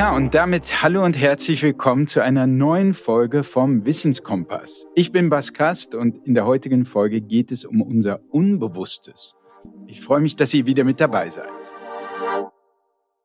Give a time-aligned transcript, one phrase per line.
[0.00, 4.86] Ja, und damit hallo und herzlich willkommen zu einer neuen Folge vom Wissenskompass.
[4.94, 9.36] Ich bin Bas Kast und in der heutigen Folge geht es um unser Unbewusstes.
[9.86, 11.50] Ich freue mich, dass ihr wieder mit dabei seid.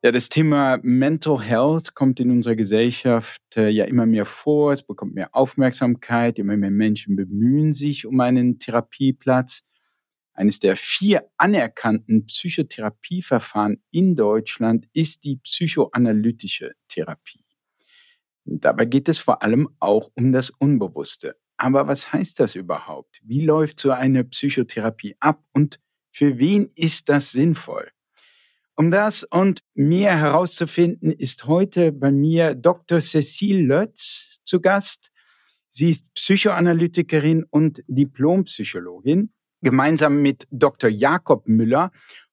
[0.03, 4.73] Ja, das Thema Mental Health kommt in unserer Gesellschaft äh, ja immer mehr vor.
[4.73, 6.39] Es bekommt mehr Aufmerksamkeit.
[6.39, 9.61] Immer mehr Menschen bemühen sich um einen Therapieplatz.
[10.35, 17.45] Eines der vier anerkannten Psychotherapieverfahren in Deutschland ist die psychoanalytische Therapie.
[18.43, 21.37] Dabei geht es vor allem auch um das Unbewusste.
[21.57, 23.21] Aber was heißt das überhaupt?
[23.23, 25.79] Wie läuft so eine Psychotherapie ab und
[26.11, 27.89] für wen ist das sinnvoll?
[28.75, 32.99] Um das und mehr herauszufinden, ist heute bei mir Dr.
[32.99, 35.11] Cecile Lötz zu Gast.
[35.69, 39.31] Sie ist Psychoanalytikerin und Diplompsychologin.
[39.65, 40.91] Gemeinsam mit Dr.
[40.91, 41.89] Jakob Müller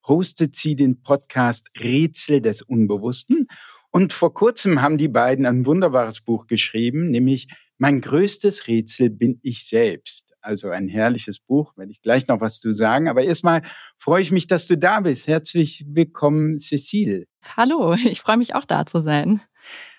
[0.06, 3.46] hostet sie den Podcast Rätsel des Unbewussten.
[3.90, 9.40] Und vor kurzem haben die beiden ein wunderbares Buch geschrieben, nämlich Mein größtes Rätsel bin
[9.42, 10.34] ich selbst.
[10.42, 13.08] Also ein herrliches Buch, werde ich gleich noch was zu sagen.
[13.08, 13.62] Aber erstmal
[13.96, 15.26] freue ich mich, dass du da bist.
[15.26, 17.24] Herzlich willkommen, Cecile.
[17.56, 19.40] Hallo, ich freue mich auch da zu sein.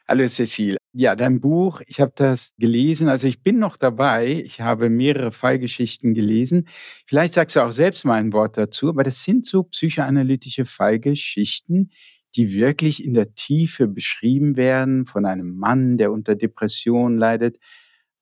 [0.07, 0.77] Hallo Cecile.
[0.95, 3.07] Ja, dein Buch, ich habe das gelesen.
[3.09, 4.27] Also ich bin noch dabei.
[4.45, 6.67] Ich habe mehrere Fallgeschichten gelesen.
[7.07, 11.89] Vielleicht sagst du auch selbst mal ein Wort dazu, aber das sind so psychoanalytische Fallgeschichten,
[12.35, 17.57] die wirklich in der Tiefe beschrieben werden von einem Mann, der unter Depression leidet,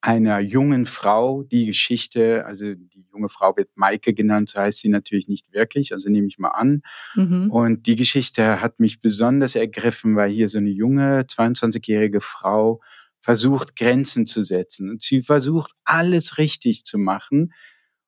[0.02, 1.44] einer jungen Frau.
[1.44, 5.94] Die Geschichte, also die junge Frau wird Maike genannt, so heißt sie natürlich nicht wirklich,
[5.94, 6.81] also nehme ich mal an.
[7.16, 7.52] Mhm.
[7.52, 12.81] Und die Geschichte hat mich besonders ergriffen, weil hier so eine junge, 22-jährige Frau
[13.19, 14.89] versucht, Grenzen zu setzen.
[14.89, 17.53] Und sie versucht, alles richtig zu machen.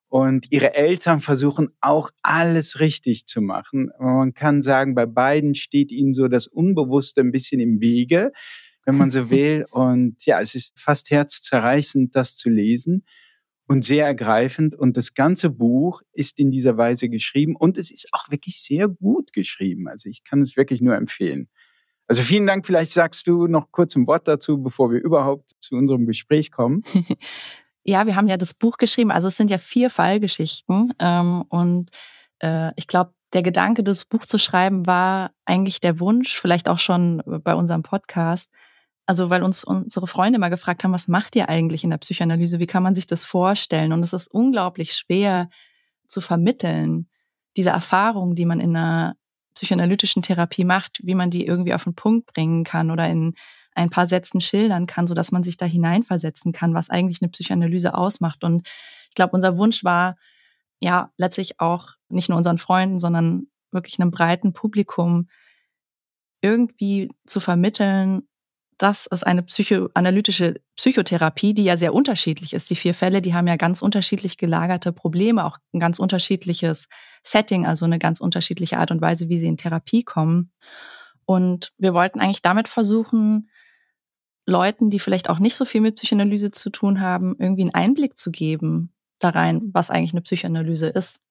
[0.08, 3.92] Und ihre Eltern versuchen auch alles richtig zu machen.
[4.00, 8.32] Man kann sagen, bei beiden steht ihnen so das Unbewusste ein bisschen im Wege
[8.86, 9.66] wenn man so will.
[9.72, 13.06] Und ja, es ist fast herzzerreißend, das zu lesen
[13.68, 14.76] und sehr ergreifend.
[14.76, 18.88] Und das ganze Buch ist in dieser Weise geschrieben und es ist auch wirklich sehr
[18.88, 19.88] gut geschrieben.
[19.88, 21.50] Also ich kann es wirklich nur empfehlen.
[22.08, 22.66] Also vielen Dank.
[22.66, 26.84] Vielleicht sagst du noch kurz ein Wort dazu, bevor wir überhaupt zu unserem Gespräch kommen.
[27.86, 29.12] Ja, wir haben ja das Buch geschrieben.
[29.12, 30.94] Also es sind ja vier Fallgeschichten.
[31.00, 31.92] Ähm, und
[32.40, 36.80] äh, ich glaube, der Gedanke, das Buch zu schreiben, war eigentlich der Wunsch, vielleicht auch
[36.80, 38.54] schon bei unserem Podcast,
[39.06, 42.60] also weil uns unsere Freunde mal gefragt haben, was macht ihr eigentlich in der Psychoanalyse?
[42.60, 43.92] Wie kann man sich das vorstellen?
[43.92, 45.50] Und es ist unglaublich schwer
[46.08, 47.10] zu vermitteln,
[47.58, 49.16] diese Erfahrung, die man in einer
[49.56, 53.34] psychoanalytischen Therapie macht, wie man die irgendwie auf den Punkt bringen kann oder in
[53.76, 57.30] ein paar Sätzen schildern kann, so dass man sich da hineinversetzen kann, was eigentlich eine
[57.30, 58.44] Psychoanalyse ausmacht.
[58.44, 58.68] Und
[59.10, 60.16] ich glaube, unser Wunsch war,
[60.80, 65.28] ja, letztlich auch nicht nur unseren Freunden, sondern wirklich einem breiten Publikum
[66.42, 68.28] irgendwie zu vermitteln,
[68.78, 72.70] das ist eine psychoanalytische Psychotherapie, die ja sehr unterschiedlich ist.
[72.70, 76.88] Die vier Fälle, die haben ja ganz unterschiedlich gelagerte Probleme, auch ein ganz unterschiedliches
[77.24, 80.52] Setting, also eine ganz unterschiedliche Art und Weise, wie sie in Therapie kommen.
[81.26, 83.50] Und wir wollten eigentlich damit versuchen,
[84.46, 88.18] Leuten, die vielleicht auch nicht so viel mit Psychoanalyse zu tun haben, irgendwie einen Einblick
[88.18, 91.22] zu geben da rein, was eigentlich eine Psychoanalyse ist.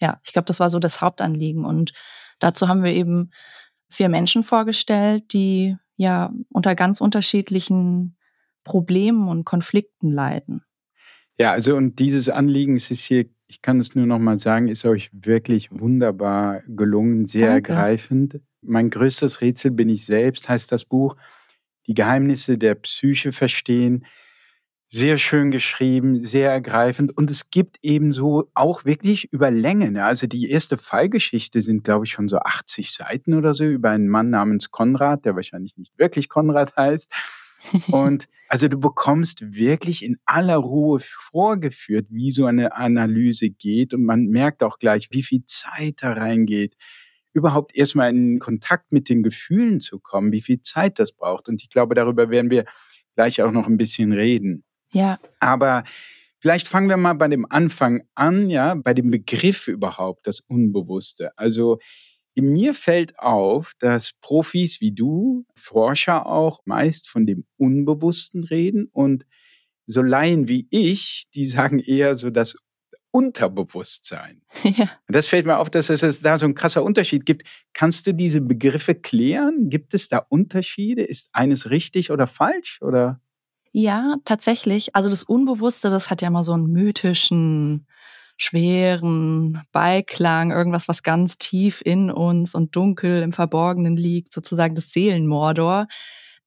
[0.00, 1.64] Ja, ich glaube, das war so das Hauptanliegen.
[1.64, 1.92] Und
[2.38, 3.32] dazu haben wir eben
[3.88, 8.16] vier Menschen vorgestellt, die ja unter ganz unterschiedlichen
[8.64, 10.62] Problemen und Konflikten leiden.
[11.38, 14.86] Ja, also und dieses Anliegen ist hier, ich kann es nur noch mal sagen, ist
[14.86, 17.72] euch wirklich wunderbar gelungen, sehr Danke.
[17.72, 18.40] ergreifend.
[18.62, 21.16] Mein größtes Rätsel bin ich selbst, heißt das Buch.
[21.86, 24.06] Die Geheimnisse der Psyche verstehen.
[24.92, 27.16] Sehr schön geschrieben, sehr ergreifend.
[27.16, 29.92] Und es gibt eben so auch wirklich über Länge.
[29.92, 30.04] Ne?
[30.04, 34.08] Also die erste Fallgeschichte sind, glaube ich, schon so 80 Seiten oder so über einen
[34.08, 37.14] Mann namens Konrad, der wahrscheinlich nicht wirklich Konrad heißt.
[37.92, 43.94] Und also du bekommst wirklich in aller Ruhe vorgeführt, wie so eine Analyse geht.
[43.94, 46.74] Und man merkt auch gleich, wie viel Zeit da reingeht,
[47.32, 51.48] überhaupt erstmal in Kontakt mit den Gefühlen zu kommen, wie viel Zeit das braucht.
[51.48, 52.64] Und ich glaube, darüber werden wir
[53.14, 54.64] gleich auch noch ein bisschen reden.
[54.92, 55.18] Ja.
[55.38, 55.84] Aber
[56.38, 61.36] vielleicht fangen wir mal bei dem Anfang an, ja, bei dem Begriff überhaupt, das Unbewusste.
[61.36, 61.78] Also
[62.36, 69.26] mir fällt auf, dass Profis wie du, Forscher auch, meist von dem Unbewussten reden und
[69.86, 72.56] so Laien wie ich, die sagen eher so das
[73.10, 74.42] Unterbewusstsein.
[74.62, 74.90] Ja.
[75.08, 77.46] Und das fällt mir auf, dass es da so ein krasser Unterschied gibt.
[77.72, 79.70] Kannst du diese Begriffe klären?
[79.70, 81.02] Gibt es da Unterschiede?
[81.02, 83.20] Ist eines richtig oder falsch oder?
[83.72, 84.96] Ja, tatsächlich.
[84.96, 87.86] Also das Unbewusste, das hat ja immer so einen mythischen
[88.36, 94.90] schweren Beiklang, irgendwas, was ganz tief in uns und dunkel im Verborgenen liegt, sozusagen das
[94.92, 95.86] Seelenmordor.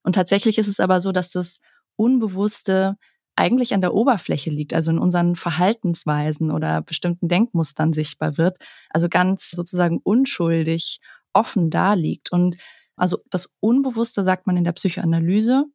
[0.04, 1.60] Und tatsächlich ist es aber so, dass das
[1.96, 2.96] Unbewusste
[3.36, 8.58] eigentlich an der Oberfläche liegt, also in unseren Verhaltensweisen oder bestimmten Denkmustern sichtbar wird,
[8.90, 11.00] also ganz sozusagen unschuldig
[11.32, 12.32] offen da liegt.
[12.32, 12.58] Und
[12.96, 15.66] also das Unbewusste sagt man in der Psychoanalyse,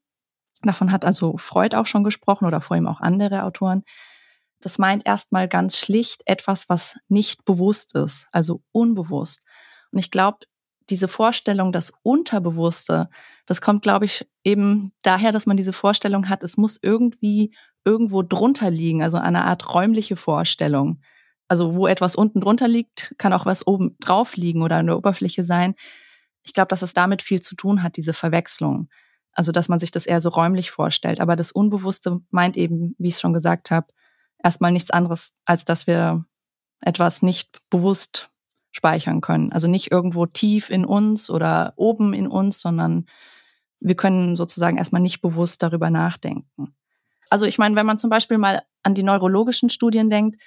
[0.66, 3.84] davon hat also Freud auch schon gesprochen oder vor ihm auch andere Autoren,
[4.60, 9.42] das meint erstmal ganz schlicht etwas, was nicht bewusst ist, also unbewusst.
[9.92, 10.38] Und ich glaube,
[10.90, 13.08] diese Vorstellung, das Unterbewusste,
[13.46, 17.54] das kommt, glaube ich, eben daher, dass man diese Vorstellung hat, es muss irgendwie
[17.84, 21.00] irgendwo drunter liegen, also eine Art räumliche Vorstellung.
[21.46, 24.98] Also wo etwas unten drunter liegt, kann auch was oben drauf liegen oder an der
[24.98, 25.74] Oberfläche sein.
[26.44, 28.88] Ich glaube, dass es damit viel zu tun hat, diese Verwechslung.
[29.32, 31.20] Also dass man sich das eher so räumlich vorstellt.
[31.20, 33.86] Aber das Unbewusste meint eben, wie ich es schon gesagt habe,
[34.42, 36.24] erstmal nichts anderes, als dass wir
[36.80, 38.30] etwas nicht bewusst
[38.72, 39.52] speichern können.
[39.52, 43.06] Also nicht irgendwo tief in uns oder oben in uns, sondern
[43.80, 46.74] wir können sozusagen erstmal nicht bewusst darüber nachdenken.
[47.30, 50.40] Also ich meine, wenn man zum Beispiel mal an die neurologischen Studien denkt,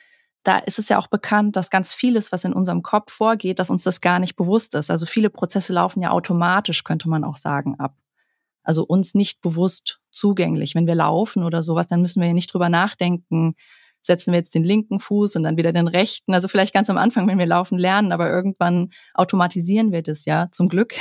[0.43, 3.69] da ist es ja auch bekannt, dass ganz vieles, was in unserem Kopf vorgeht, dass
[3.69, 4.89] uns das gar nicht bewusst ist.
[4.89, 7.95] Also viele Prozesse laufen ja automatisch, könnte man auch sagen, ab.
[8.63, 10.75] Also uns nicht bewusst zugänglich.
[10.75, 13.55] Wenn wir laufen oder sowas, dann müssen wir ja nicht drüber nachdenken,
[14.01, 16.33] setzen wir jetzt den linken Fuß und dann wieder den rechten.
[16.33, 20.49] Also vielleicht ganz am Anfang, wenn wir laufen lernen, aber irgendwann automatisieren wir das ja,
[20.51, 20.95] zum Glück.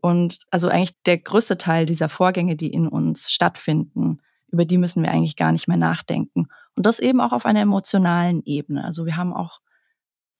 [0.00, 4.20] Und also eigentlich der größte Teil dieser Vorgänge, die in uns stattfinden,
[4.50, 6.46] über die müssen wir eigentlich gar nicht mehr nachdenken.
[6.76, 8.84] Und das eben auch auf einer emotionalen Ebene.
[8.84, 9.58] Also wir haben auch,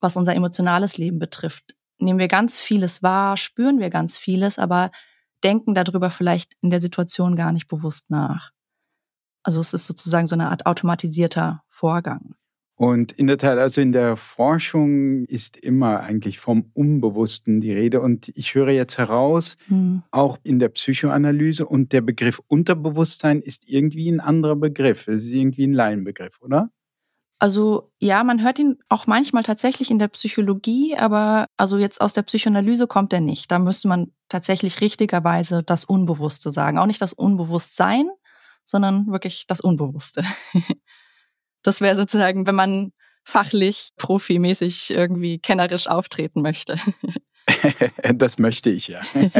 [0.00, 4.91] was unser emotionales Leben betrifft, nehmen wir ganz vieles wahr, spüren wir ganz vieles, aber
[5.44, 8.50] denken darüber vielleicht in der Situation gar nicht bewusst nach.
[9.43, 12.35] Also es ist sozusagen so eine Art automatisierter Vorgang.
[12.79, 18.00] Und in der Tat, also in der Forschung ist immer eigentlich vom Unbewussten die Rede.
[18.00, 20.05] Und ich höre jetzt heraus, hm.
[20.12, 25.08] auch in der Psychoanalyse und der Begriff Unterbewusstsein ist irgendwie ein anderer Begriff.
[25.08, 26.70] Es ist irgendwie ein Laienbegriff, oder?
[27.40, 32.12] Also ja, man hört ihn auch manchmal tatsächlich in der Psychologie, aber also jetzt aus
[32.12, 33.50] der Psychoanalyse kommt er nicht.
[33.50, 36.79] Da müsste man tatsächlich richtigerweise das Unbewusste sagen.
[36.79, 38.11] Auch nicht das Unbewusstsein,
[38.64, 40.25] sondern wirklich das Unbewusste.
[41.62, 42.93] das wäre sozusagen, wenn man
[43.25, 46.79] fachlich, profimäßig irgendwie kennerisch auftreten möchte.
[48.14, 49.00] das möchte ich ja.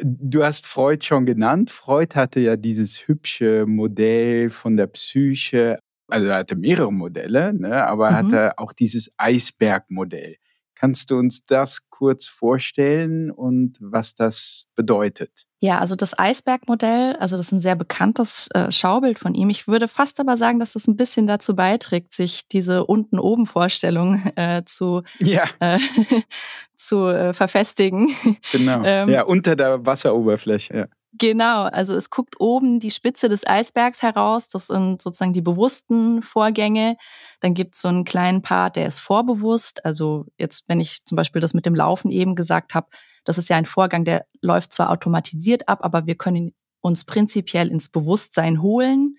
[0.00, 1.70] Du hast Freud schon genannt.
[1.70, 5.78] Freud hatte ja dieses hübsche Modell von der Psyche.
[6.08, 8.26] Also er hatte mehrere Modelle, ne, aber er mhm.
[8.26, 10.36] hatte auch dieses Eisbergmodell.
[10.74, 15.48] Kannst du uns das kurz vorstellen und was das bedeutet?
[15.58, 19.50] Ja, also das Eisbergmodell, also das ist ein sehr bekanntes äh, Schaubild von ihm.
[19.50, 24.62] Ich würde fast aber sagen, dass das ein bisschen dazu beiträgt, sich diese unten-oben-Vorstellung äh,
[24.66, 25.42] zu, ja.
[25.58, 25.80] äh,
[26.76, 28.14] zu äh, verfestigen.
[28.52, 28.82] Genau.
[28.84, 30.76] ähm, ja, unter der Wasseroberfläche.
[30.76, 30.86] Ja.
[31.14, 34.48] Genau, also es guckt oben die Spitze des Eisbergs heraus.
[34.48, 36.96] Das sind sozusagen die bewussten Vorgänge.
[37.40, 39.84] Dann gibt es so einen kleinen Part, der ist vorbewusst.
[39.86, 42.88] Also jetzt, wenn ich zum Beispiel das mit dem Laufen eben gesagt habe,
[43.24, 47.68] das ist ja ein Vorgang, der läuft zwar automatisiert ab, aber wir können uns prinzipiell
[47.68, 49.16] ins Bewusstsein holen.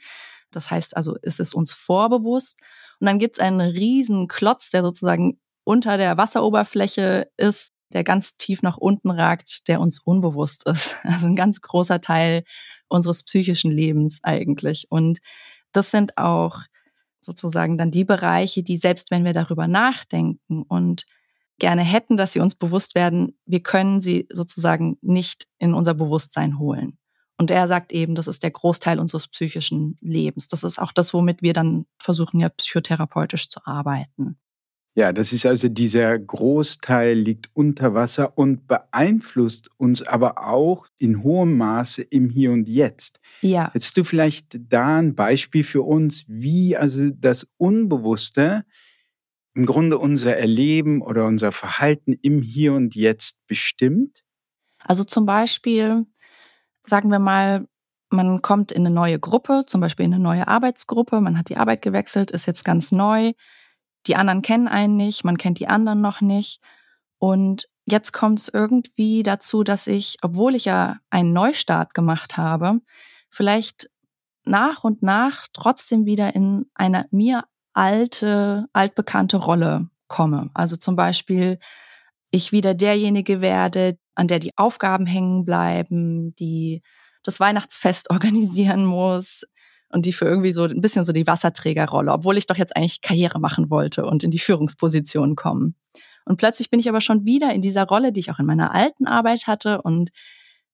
[0.51, 2.59] Das heißt also, es ist uns vorbewusst.
[2.99, 8.37] Und dann gibt es einen riesen Klotz, der sozusagen unter der Wasseroberfläche ist, der ganz
[8.37, 10.95] tief nach unten ragt, der uns unbewusst ist.
[11.03, 12.43] Also ein ganz großer Teil
[12.87, 14.87] unseres psychischen Lebens eigentlich.
[14.89, 15.19] Und
[15.71, 16.61] das sind auch
[17.21, 21.05] sozusagen dann die Bereiche, die selbst wenn wir darüber nachdenken und
[21.59, 26.57] gerne hätten, dass sie uns bewusst werden, wir können sie sozusagen nicht in unser Bewusstsein
[26.57, 26.97] holen.
[27.37, 30.47] Und er sagt eben, das ist der Großteil unseres psychischen Lebens.
[30.47, 34.37] Das ist auch das, womit wir dann versuchen, ja psychotherapeutisch zu arbeiten.
[34.99, 41.23] Ja, das ist also dieser Großteil liegt unter Wasser und beeinflusst uns aber auch in
[41.23, 43.21] hohem Maße im Hier und Jetzt.
[43.39, 43.71] Ja.
[43.71, 48.65] Hättest du vielleicht da ein Beispiel für uns, wie also das Unbewusste
[49.53, 54.25] im Grunde unser Erleben oder unser Verhalten im Hier und Jetzt bestimmt?
[54.79, 56.07] Also zum Beispiel,
[56.85, 57.69] sagen wir mal,
[58.09, 61.55] man kommt in eine neue Gruppe, zum Beispiel in eine neue Arbeitsgruppe, man hat die
[61.55, 63.31] Arbeit gewechselt, ist jetzt ganz neu
[64.07, 66.61] die anderen kennen einen nicht, man kennt die anderen noch nicht.
[67.17, 72.79] Und jetzt kommt es irgendwie dazu, dass ich, obwohl ich ja einen Neustart gemacht habe,
[73.29, 73.89] vielleicht
[74.45, 80.49] nach und nach trotzdem wieder in eine mir alte, altbekannte Rolle komme.
[80.53, 81.59] Also zum Beispiel,
[82.31, 86.81] ich wieder derjenige werde, an der die Aufgaben hängen bleiben, die
[87.23, 89.43] das Weihnachtsfest organisieren muss,
[89.91, 93.01] und die für irgendwie so ein bisschen so die Wasserträgerrolle, obwohl ich doch jetzt eigentlich
[93.01, 95.75] Karriere machen wollte und in die Führungsposition kommen.
[96.25, 98.73] Und plötzlich bin ich aber schon wieder in dieser Rolle, die ich auch in meiner
[98.73, 100.11] alten Arbeit hatte und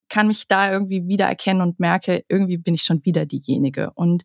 [0.08, 3.90] kann mich da irgendwie wiedererkennen und merke, irgendwie bin ich schon wieder diejenige.
[3.94, 4.24] Und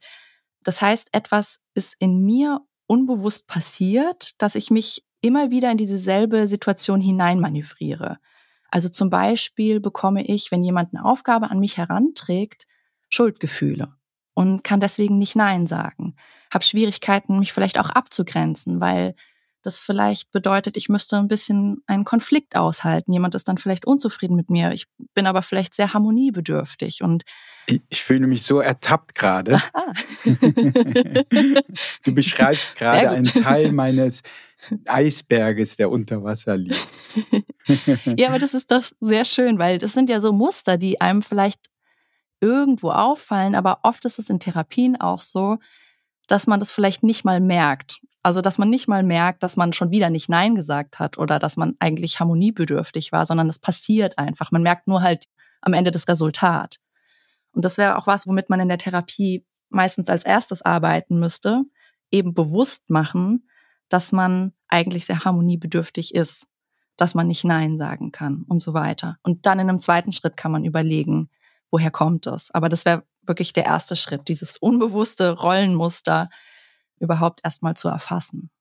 [0.63, 6.47] das heißt, etwas ist in mir unbewusst passiert, dass ich mich immer wieder in dieselbe
[6.47, 8.17] Situation hineinmanövriere.
[8.69, 12.67] Also zum Beispiel bekomme ich, wenn jemand eine Aufgabe an mich heranträgt,
[13.09, 13.93] Schuldgefühle
[14.33, 16.15] und kann deswegen nicht Nein sagen.
[16.51, 19.15] Habe Schwierigkeiten, mich vielleicht auch abzugrenzen, weil
[19.63, 23.13] das vielleicht bedeutet, ich müsste ein bisschen einen Konflikt aushalten.
[23.13, 24.71] Jemand ist dann vielleicht unzufrieden mit mir.
[24.71, 27.23] Ich bin aber vielleicht sehr harmoniebedürftig und
[27.67, 29.61] ich, ich fühle mich so ertappt gerade.
[32.03, 34.23] du beschreibst gerade einen Teil meines
[34.85, 36.87] Eisberges, der unter Wasser liegt.
[38.17, 41.21] ja, aber das ist doch sehr schön, weil das sind ja so Muster, die einem
[41.21, 41.70] vielleicht
[42.41, 45.59] irgendwo auffallen, aber oft ist es in Therapien auch so,
[46.27, 48.01] dass man das vielleicht nicht mal merkt.
[48.23, 51.39] Also, dass man nicht mal merkt, dass man schon wieder nicht Nein gesagt hat oder
[51.39, 54.51] dass man eigentlich harmoniebedürftig war, sondern es passiert einfach.
[54.51, 55.25] Man merkt nur halt
[55.61, 56.77] am Ende das Resultat.
[57.53, 61.63] Und das wäre auch was, womit man in der Therapie meistens als erstes arbeiten müsste,
[62.11, 63.47] eben bewusst machen,
[63.89, 66.47] dass man eigentlich sehr harmoniebedürftig ist,
[66.97, 69.17] dass man nicht Nein sagen kann und so weiter.
[69.23, 71.29] Und dann in einem zweiten Schritt kann man überlegen,
[71.71, 72.51] woher kommt es.
[72.51, 76.29] Aber das wäre wirklich der erste Schritt, dieses unbewusste Rollenmuster
[76.99, 78.51] überhaupt erstmal zu erfassen.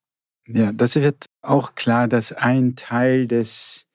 [0.46, 3.86] Ja, das wird auch klar, dass ein Teil des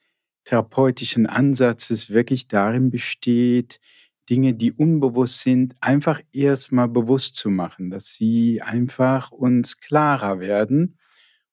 [0.45, 3.79] therapeutischen Ansatzes wirklich darin besteht,
[4.29, 10.97] Dinge, die unbewusst sind, einfach erstmal bewusst zu machen, dass sie einfach uns klarer werden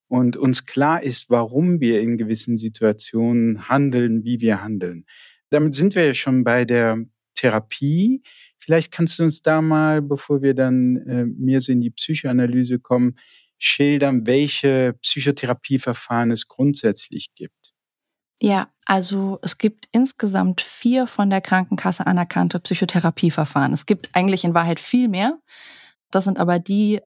[0.07, 5.05] und uns klar ist, warum wir in gewissen Situationen handeln, wie wir handeln.
[5.49, 7.03] Damit sind wir ja schon bei der
[7.33, 8.23] Therapie.
[8.57, 12.79] Vielleicht kannst du uns da mal, bevor wir dann äh, mehr so in die Psychoanalyse
[12.79, 13.17] kommen,
[13.57, 17.73] schildern, welche Psychotherapieverfahren es grundsätzlich gibt.
[18.41, 23.71] Ja, also es gibt insgesamt vier von der Krankenkasse anerkannte Psychotherapieverfahren.
[23.71, 25.39] Es gibt eigentlich in Wahrheit viel mehr.
[26.11, 26.99] Das sind aber die,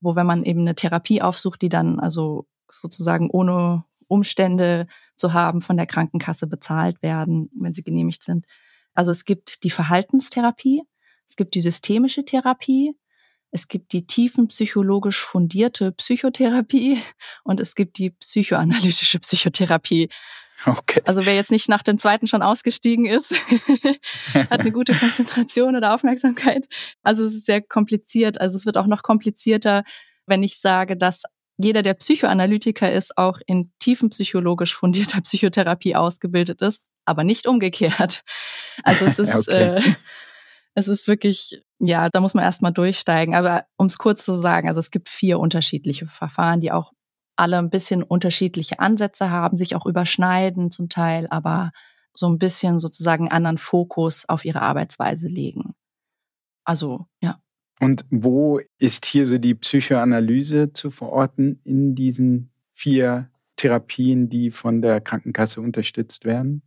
[0.00, 5.60] wo wenn man eben eine Therapie aufsucht, die dann also sozusagen ohne Umstände zu haben
[5.60, 8.46] von der Krankenkasse bezahlt werden, wenn sie genehmigt sind.
[8.94, 10.82] Also es gibt die Verhaltenstherapie,
[11.26, 12.94] es gibt die systemische Therapie,
[13.50, 17.00] es gibt die tiefenpsychologisch fundierte Psychotherapie
[17.44, 20.08] und es gibt die psychoanalytische Psychotherapie.
[20.66, 21.00] Okay.
[21.04, 23.32] Also wer jetzt nicht nach dem zweiten schon ausgestiegen ist,
[24.34, 26.68] hat eine gute Konzentration oder Aufmerksamkeit.
[27.02, 28.40] Also es ist sehr kompliziert.
[28.40, 29.84] Also es wird auch noch komplizierter,
[30.26, 31.22] wenn ich sage, dass
[31.56, 38.22] jeder, der Psychoanalytiker ist, auch in tiefenpsychologisch fundierter Psychotherapie ausgebildet ist, aber nicht umgekehrt.
[38.82, 39.76] Also es ist okay.
[39.76, 39.82] äh,
[40.74, 43.34] es ist wirklich, ja, da muss man erstmal durchsteigen.
[43.34, 46.92] Aber um es kurz zu sagen, also es gibt vier unterschiedliche Verfahren, die auch
[47.36, 51.72] alle ein bisschen unterschiedliche Ansätze haben, sich auch überschneiden zum Teil, aber
[52.12, 55.74] so ein bisschen sozusagen anderen Fokus auf ihre Arbeitsweise legen.
[56.64, 57.40] Also, ja.
[57.80, 64.82] Und wo ist hier so die Psychoanalyse zu verorten in diesen vier Therapien, die von
[64.82, 66.62] der Krankenkasse unterstützt werden?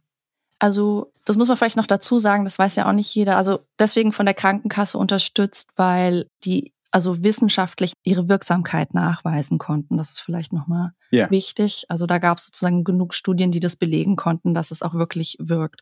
[0.64, 3.36] Also, das muss man vielleicht noch dazu sagen, das weiß ja auch nicht jeder.
[3.36, 9.98] Also, deswegen von der Krankenkasse unterstützt, weil die also wissenschaftlich ihre Wirksamkeit nachweisen konnten.
[9.98, 11.30] Das ist vielleicht nochmal ja.
[11.30, 11.84] wichtig.
[11.90, 15.36] Also da gab es sozusagen genug Studien, die das belegen konnten, dass es auch wirklich
[15.40, 15.82] wirkt.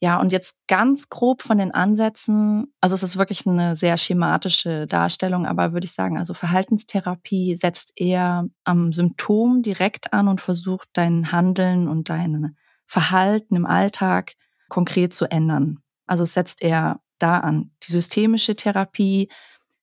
[0.00, 4.86] Ja, und jetzt ganz grob von den Ansätzen, also es ist wirklich eine sehr schematische
[4.86, 10.88] Darstellung, aber würde ich sagen, also Verhaltenstherapie setzt eher am Symptom direkt an und versucht
[10.92, 12.54] dein Handeln und deine
[12.86, 14.34] Verhalten im Alltag
[14.68, 15.78] konkret zu ändern.
[16.06, 17.70] Also setzt eher da an.
[17.86, 19.28] Die systemische Therapie,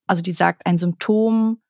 [0.08, 1.62] also die sagt, ein Symptom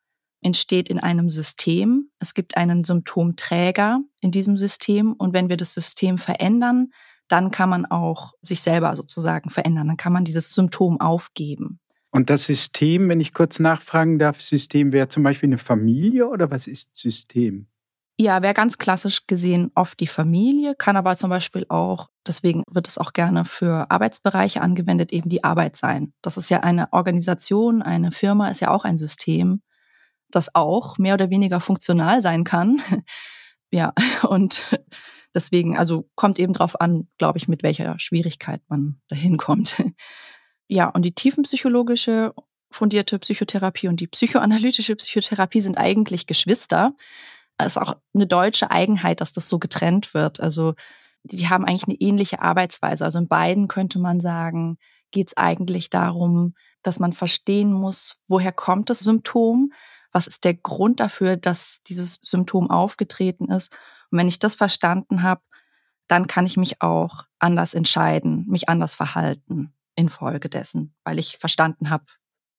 [0.41, 2.09] entsteht in einem System.
[2.19, 6.91] Es gibt einen Symptomträger in diesem System und wenn wir das System verändern,
[7.27, 9.87] dann kann man auch sich selber sozusagen verändern.
[9.87, 11.79] Dann kann man dieses Symptom aufgeben.
[12.09, 16.51] Und das System, wenn ich kurz nachfragen darf, System wäre zum Beispiel eine Familie oder
[16.51, 17.67] was ist System?
[18.21, 22.87] Ja, wäre ganz klassisch gesehen oft die Familie, kann aber zum Beispiel auch, deswegen wird
[22.87, 26.13] es auch gerne für Arbeitsbereiche angewendet, eben die Arbeit sein.
[26.21, 29.63] Das ist ja eine Organisation, eine Firma ist ja auch ein System,
[30.29, 32.79] das auch mehr oder weniger funktional sein kann.
[33.71, 34.79] ja, und
[35.33, 39.81] deswegen, also kommt eben drauf an, glaube ich, mit welcher Schwierigkeit man dahin kommt.
[40.67, 42.35] ja, und die tiefenpsychologische
[42.69, 46.93] fundierte Psychotherapie und die psychoanalytische Psychotherapie sind eigentlich Geschwister
[47.65, 50.39] ist auch eine deutsche Eigenheit, dass das so getrennt wird.
[50.39, 50.75] Also
[51.23, 53.05] die haben eigentlich eine ähnliche Arbeitsweise.
[53.05, 54.77] Also in beiden könnte man sagen,
[55.11, 59.71] geht es eigentlich darum, dass man verstehen muss, woher kommt das Symptom,
[60.11, 63.71] was ist der Grund dafür, dass dieses Symptom aufgetreten ist.
[64.09, 65.41] Und wenn ich das verstanden habe,
[66.07, 72.05] dann kann ich mich auch anders entscheiden, mich anders verhalten infolgedessen, weil ich verstanden habe,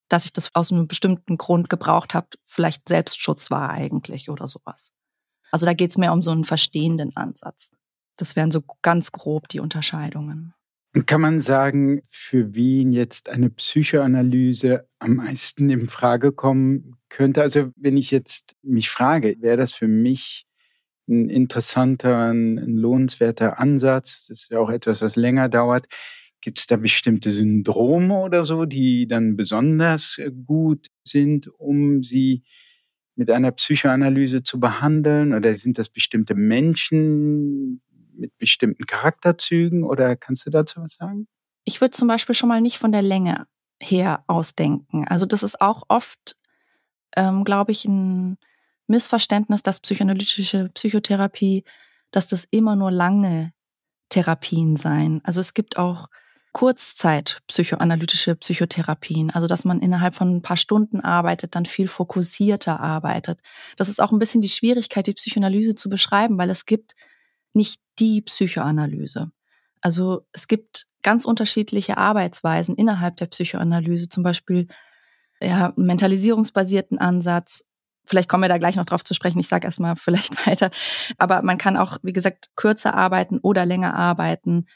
[0.09, 4.93] dass ich das aus einem bestimmten Grund gebraucht habe, vielleicht Selbstschutz war eigentlich oder sowas.
[5.51, 7.73] Also da geht es mehr um so einen verstehenden Ansatz.
[8.17, 10.55] Das wären so ganz grob die Unterscheidungen.
[11.07, 17.41] Kann man sagen, für wen jetzt eine Psychoanalyse am meisten in Frage kommen könnte?
[17.41, 20.47] Also wenn ich jetzt mich frage, wäre das für mich
[21.09, 24.27] ein interessanter, ein lohnenswerter Ansatz?
[24.27, 25.87] Das ist ja auch etwas, was länger dauert.
[26.43, 32.43] Gibt es da bestimmte Syndrome oder so, die dann besonders äh, gut sind, um sie
[33.15, 35.35] mit einer Psychoanalyse zu behandeln?
[35.35, 37.81] Oder sind das bestimmte Menschen
[38.13, 39.85] mit bestimmten Charakterzügen?
[39.85, 41.29] Oder kannst du dazu was sagen?
[41.65, 43.47] Ich würde zum Beispiel schon mal nicht von der Länge
[43.81, 45.07] her ausdenken.
[45.07, 46.37] Also das ist auch oft,
[47.17, 48.37] ähm, glaube ich, ein
[48.89, 51.63] Missverständnis, dass psychoanalytische Psychotherapie,
[52.11, 53.53] dass das immer nur lange
[54.09, 55.21] Therapien seien.
[55.25, 56.09] Also es gibt auch
[56.53, 62.79] Kurzzeit psychoanalytische Psychotherapien, also dass man innerhalb von ein paar Stunden arbeitet, dann viel fokussierter
[62.79, 63.41] arbeitet.
[63.77, 66.95] Das ist auch ein bisschen die Schwierigkeit, die Psychoanalyse zu beschreiben, weil es gibt
[67.55, 69.31] nicht die Psychoanalyse.
[69.81, 74.69] Also es gibt ganz unterschiedliche Arbeitsweisen innerhalb der Psychoanalyse, zum Beispiel
[75.41, 77.69] ja, einen mentalisierungsbasierten Ansatz.
[78.05, 79.41] Vielleicht kommen wir da gleich noch drauf zu sprechen.
[79.41, 80.71] Ich sage erstmal vielleicht weiter.
[81.19, 84.67] Aber man kann auch, wie gesagt, kürzer arbeiten oder länger arbeiten.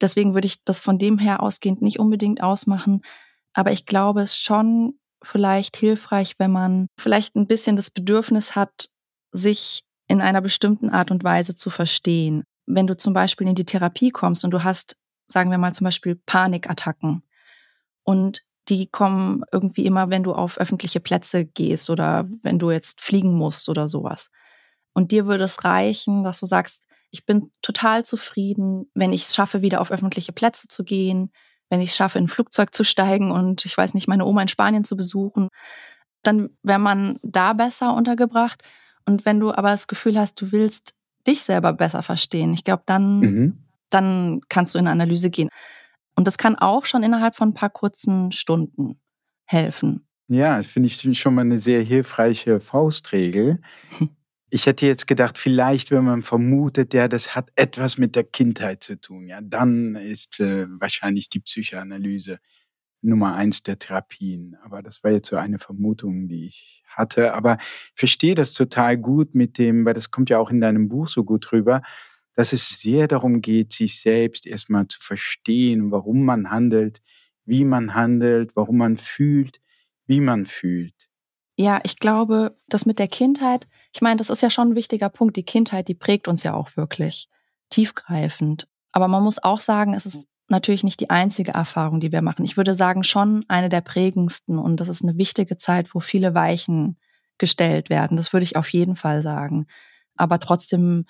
[0.00, 3.02] Deswegen würde ich das von dem her ausgehend nicht unbedingt ausmachen.
[3.52, 8.56] Aber ich glaube, es ist schon vielleicht hilfreich, wenn man vielleicht ein bisschen das Bedürfnis
[8.56, 8.88] hat,
[9.32, 12.44] sich in einer bestimmten Art und Weise zu verstehen.
[12.66, 14.96] Wenn du zum Beispiel in die Therapie kommst und du hast,
[15.28, 17.22] sagen wir mal zum Beispiel Panikattacken
[18.02, 23.00] und die kommen irgendwie immer, wenn du auf öffentliche Plätze gehst oder wenn du jetzt
[23.00, 24.30] fliegen musst oder sowas.
[24.94, 29.36] Und dir würde es reichen, dass du sagst, ich bin total zufrieden, wenn ich es
[29.36, 31.30] schaffe, wieder auf öffentliche Plätze zu gehen,
[31.70, 34.42] wenn ich es schaffe, in ein Flugzeug zu steigen und ich weiß nicht, meine Oma
[34.42, 35.48] in Spanien zu besuchen.
[36.24, 38.64] Dann wäre man da besser untergebracht.
[39.06, 42.82] Und wenn du aber das Gefühl hast, du willst dich selber besser verstehen, ich glaube,
[42.84, 43.64] dann, mhm.
[43.90, 45.50] dann kannst du in eine Analyse gehen.
[46.16, 49.00] Und das kann auch schon innerhalb von ein paar kurzen Stunden
[49.44, 50.04] helfen.
[50.26, 53.60] Ja, finde ich schon mal eine sehr hilfreiche Faustregel.
[54.54, 58.84] Ich hätte jetzt gedacht, vielleicht, wenn man vermutet, ja, das hat etwas mit der Kindheit
[58.84, 62.38] zu tun, ja, dann ist äh, wahrscheinlich die Psychoanalyse
[63.02, 64.56] Nummer eins der Therapien.
[64.62, 67.34] Aber das war jetzt so eine Vermutung, die ich hatte.
[67.34, 67.58] Aber
[67.96, 71.24] verstehe das total gut mit dem, weil das kommt ja auch in deinem Buch so
[71.24, 71.82] gut rüber,
[72.36, 77.02] dass es sehr darum geht, sich selbst erstmal zu verstehen, warum man handelt,
[77.44, 79.60] wie man handelt, warum man fühlt,
[80.06, 81.10] wie man fühlt.
[81.56, 85.08] Ja, ich glaube, das mit der Kindheit, ich meine, das ist ja schon ein wichtiger
[85.08, 85.36] Punkt.
[85.36, 87.28] Die Kindheit, die prägt uns ja auch wirklich
[87.70, 88.66] tiefgreifend.
[88.92, 92.44] Aber man muss auch sagen, es ist natürlich nicht die einzige Erfahrung, die wir machen.
[92.44, 94.58] Ich würde sagen, schon eine der prägendsten.
[94.58, 96.98] Und das ist eine wichtige Zeit, wo viele Weichen
[97.38, 98.16] gestellt werden.
[98.16, 99.66] Das würde ich auf jeden Fall sagen.
[100.16, 101.06] Aber trotzdem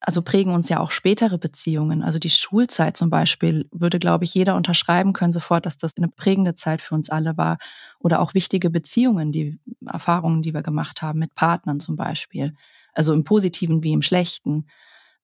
[0.00, 2.02] also prägen uns ja auch spätere Beziehungen.
[2.02, 6.08] Also die Schulzeit zum Beispiel würde, glaube ich, jeder unterschreiben können sofort, dass das eine
[6.08, 7.58] prägende Zeit für uns alle war.
[7.98, 12.54] Oder auch wichtige Beziehungen, die Erfahrungen, die wir gemacht haben mit Partnern zum Beispiel.
[12.92, 14.66] Also im Positiven wie im Schlechten.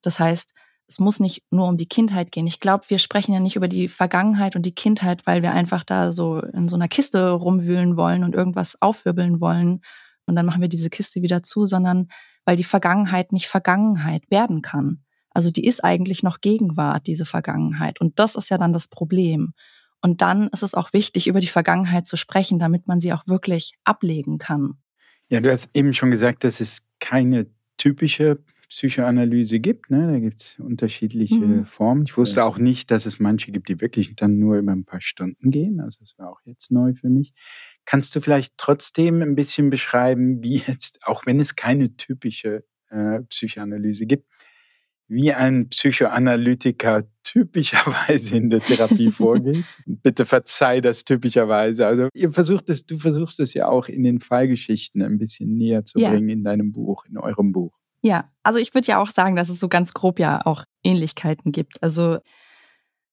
[0.01, 0.55] Das heißt,
[0.89, 2.47] es muss nicht nur um die Kindheit gehen.
[2.47, 5.85] Ich glaube, wir sprechen ja nicht über die Vergangenheit und die Kindheit, weil wir einfach
[5.85, 9.81] da so in so einer Kiste rumwühlen wollen und irgendwas aufwirbeln wollen.
[10.27, 12.09] Und dann machen wir diese Kiste wieder zu, sondern
[12.45, 15.03] weil die Vergangenheit nicht Vergangenheit werden kann.
[15.31, 18.01] Also die ist eigentlich noch Gegenwart, diese Vergangenheit.
[18.01, 19.55] Und das ist ja dann das Problem.
[20.01, 23.27] Und dann ist es auch wichtig, über die Vergangenheit zu sprechen, damit man sie auch
[23.27, 24.75] wirklich ablegen kann.
[25.29, 27.47] Ja, du hast eben schon gesagt, dass es keine
[27.79, 28.39] typische
[28.73, 29.91] Psychoanalyse gibt.
[29.91, 30.11] Ne?
[30.11, 31.67] Da gibt es unterschiedliche mhm.
[31.67, 32.05] Formen.
[32.07, 35.03] Ich wusste auch nicht, dass es manche gibt, die wirklich dann nur über ein paar
[35.03, 35.79] Stunden gehen.
[35.79, 37.35] Also das war auch jetzt neu für mich.
[37.85, 43.21] Kannst du vielleicht trotzdem ein bisschen beschreiben, wie jetzt, auch wenn es keine typische äh,
[43.29, 44.27] Psychoanalyse gibt,
[45.07, 49.83] wie ein Psychoanalytiker typischerweise in der Therapie vorgeht.
[49.85, 51.87] Bitte verzeih das typischerweise.
[51.87, 55.85] Also ihr versucht es, du versuchst es ja auch in den Fallgeschichten ein bisschen näher
[55.85, 56.35] zu bringen ja.
[56.37, 57.82] in deinem Buch, in eurem Buch.
[58.03, 61.53] Ja, also ich würde ja auch sagen, dass es so ganz grob ja auch Ähnlichkeiten
[61.53, 61.83] gibt.
[61.83, 62.19] Also,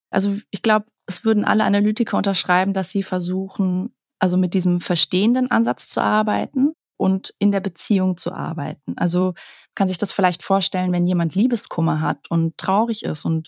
[0.09, 5.51] also ich glaube, es würden alle Analytiker unterschreiben, dass sie versuchen, also mit diesem verstehenden
[5.51, 8.93] Ansatz zu arbeiten und in der Beziehung zu arbeiten.
[8.97, 9.33] Also
[9.75, 13.47] kann sich das vielleicht vorstellen, wenn jemand Liebeskummer hat und traurig ist und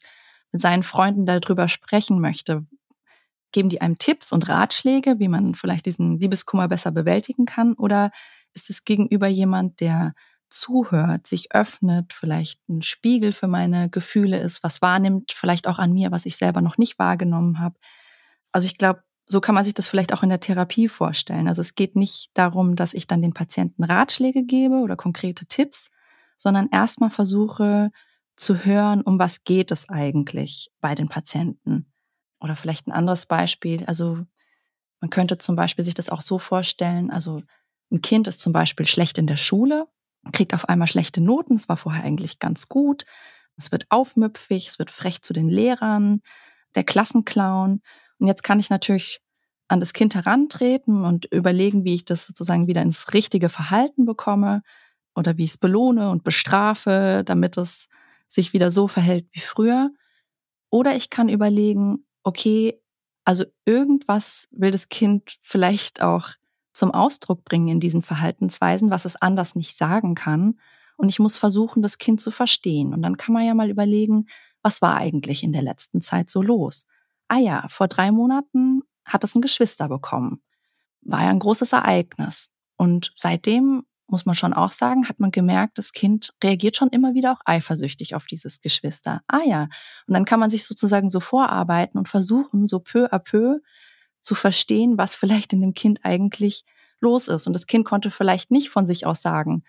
[0.51, 2.65] mit seinen Freunden darüber sprechen möchte.
[3.51, 7.73] geben die einem Tipps und Ratschläge, wie man vielleicht diesen Liebeskummer besser bewältigen kann?
[7.73, 8.11] Oder
[8.53, 10.13] ist es gegenüber jemand, der
[10.53, 15.93] zuhört, sich öffnet, vielleicht ein Spiegel für meine Gefühle ist, was wahrnimmt, vielleicht auch an
[15.93, 17.75] mir, was ich selber noch nicht wahrgenommen habe?
[18.51, 21.47] Also ich glaube, so kann man sich das vielleicht auch in der Therapie vorstellen.
[21.47, 25.89] Also es geht nicht darum, dass ich dann den Patienten Ratschläge gebe oder konkrete Tipps,
[26.37, 27.91] sondern erstmal versuche
[28.35, 31.91] zu hören, um was geht es eigentlich bei den Patienten.
[32.39, 33.85] Oder vielleicht ein anderes Beispiel.
[33.85, 34.25] Also
[34.99, 37.11] man könnte zum Beispiel sich das auch so vorstellen.
[37.11, 37.41] Also
[37.91, 39.87] ein Kind ist zum Beispiel schlecht in der Schule,
[40.31, 41.55] kriegt auf einmal schlechte Noten.
[41.55, 43.05] Es war vorher eigentlich ganz gut.
[43.57, 46.21] Es wird aufmüpfig, es wird frech zu den Lehrern,
[46.75, 47.81] der Klassenclown.
[48.19, 49.21] Und jetzt kann ich natürlich
[49.67, 54.63] an das Kind herantreten und überlegen, wie ich das sozusagen wieder ins richtige Verhalten bekomme
[55.15, 57.87] oder wie ich es belohne und bestrafe, damit es
[58.27, 59.91] sich wieder so verhält wie früher.
[60.69, 62.81] Oder ich kann überlegen, okay,
[63.23, 66.29] also irgendwas will das Kind vielleicht auch
[66.73, 70.59] zum Ausdruck bringen in diesen Verhaltensweisen, was es anders nicht sagen kann.
[70.97, 72.93] Und ich muss versuchen, das Kind zu verstehen.
[72.93, 74.27] Und dann kann man ja mal überlegen,
[74.61, 76.85] was war eigentlich in der letzten Zeit so los?
[77.27, 80.41] Ah ja, vor drei Monaten hat es ein Geschwister bekommen.
[81.01, 82.49] War ja ein großes Ereignis.
[82.77, 87.13] Und seitdem muss man schon auch sagen, hat man gemerkt, das Kind reagiert schon immer
[87.13, 89.21] wieder auch eifersüchtig auf dieses Geschwister.
[89.27, 89.69] Ah ja.
[90.05, 93.59] Und dann kann man sich sozusagen so vorarbeiten und versuchen, so peu à peu
[94.21, 96.63] zu verstehen, was vielleicht in dem Kind eigentlich
[96.99, 97.47] los ist.
[97.47, 99.63] Und das Kind konnte vielleicht nicht von sich aus sagen,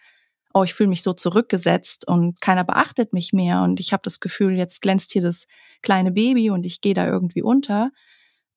[0.54, 4.20] oh, ich fühle mich so zurückgesetzt und keiner beachtet mich mehr und ich habe das
[4.20, 5.46] Gefühl, jetzt glänzt hier das
[5.80, 7.90] kleine Baby und ich gehe da irgendwie unter.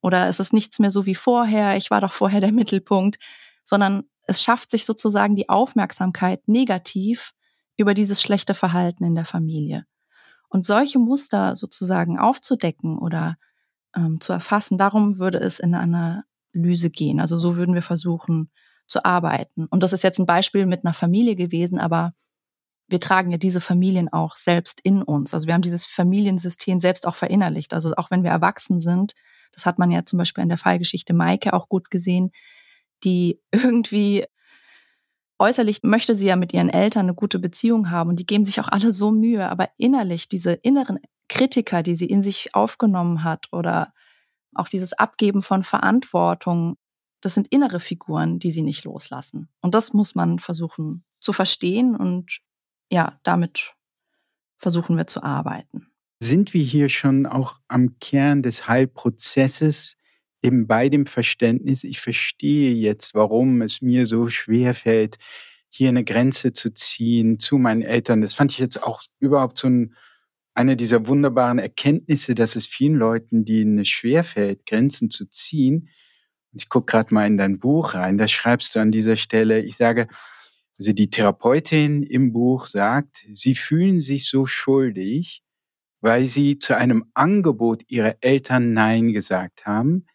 [0.02, 3.18] Oder es ist nichts mehr so wie vorher, ich war doch vorher der Mittelpunkt,
[3.64, 7.34] sondern es schafft sich sozusagen die Aufmerksamkeit negativ
[7.78, 9.86] über dieses schlechte Verhalten in der Familie.
[10.50, 13.38] Und solche Muster sozusagen aufzudecken oder
[13.96, 17.20] ähm, zu erfassen, darum würde es in einer Analyse gehen.
[17.20, 18.52] Also so würden wir versuchen
[18.88, 19.68] zu arbeiten.
[19.68, 22.14] Und das ist jetzt ein Beispiel mit einer Familie gewesen, aber
[22.88, 25.34] wir tragen ja diese Familien auch selbst in uns.
[25.34, 27.74] Also wir haben dieses Familiensystem selbst auch verinnerlicht.
[27.74, 29.16] Also auch wenn wir erwachsen sind,
[29.54, 32.32] das hat man ja zum Beispiel in der Fallgeschichte Maike auch gut gesehen,
[33.04, 34.26] die irgendwie
[35.40, 38.60] äußerlich möchte sie ja mit ihren Eltern eine gute Beziehung haben und die geben sich
[38.60, 43.48] auch alle so Mühe, aber innerlich diese inneren Kritiker, die sie in sich aufgenommen hat
[43.52, 43.94] oder
[44.54, 46.78] auch dieses Abgeben von Verantwortung,
[47.22, 49.50] das sind innere Figuren, die sie nicht loslassen.
[49.62, 52.40] Und das muss man versuchen zu verstehen und
[52.92, 53.74] ja, damit
[54.58, 55.88] versuchen wir zu arbeiten.
[56.20, 59.98] Sind wir hier schon auch am Kern des Heilprozesses,
[60.46, 65.18] eben bei dem Verständnis, ich verstehe jetzt, warum es mir so schwer fällt,
[65.70, 68.22] hier eine Grenze zu ziehen zu meinen Eltern.
[68.22, 69.96] Das fand ich jetzt auch überhaupt so ein,
[70.54, 75.90] eine dieser wunderbaren Erkenntnisse, dass es vielen Leuten, denen es schwerfällt, Grenzen zu ziehen.
[76.54, 79.62] Und ich gucke gerade mal in dein Buch rein, da schreibst du an dieser Stelle,
[79.62, 80.08] ich sage,
[80.78, 85.44] also die Therapeutin im Buch sagt, sie fühlen sich so schuldig,
[86.02, 90.06] weil sie zu einem Angebot ihrer Eltern Nein gesagt haben,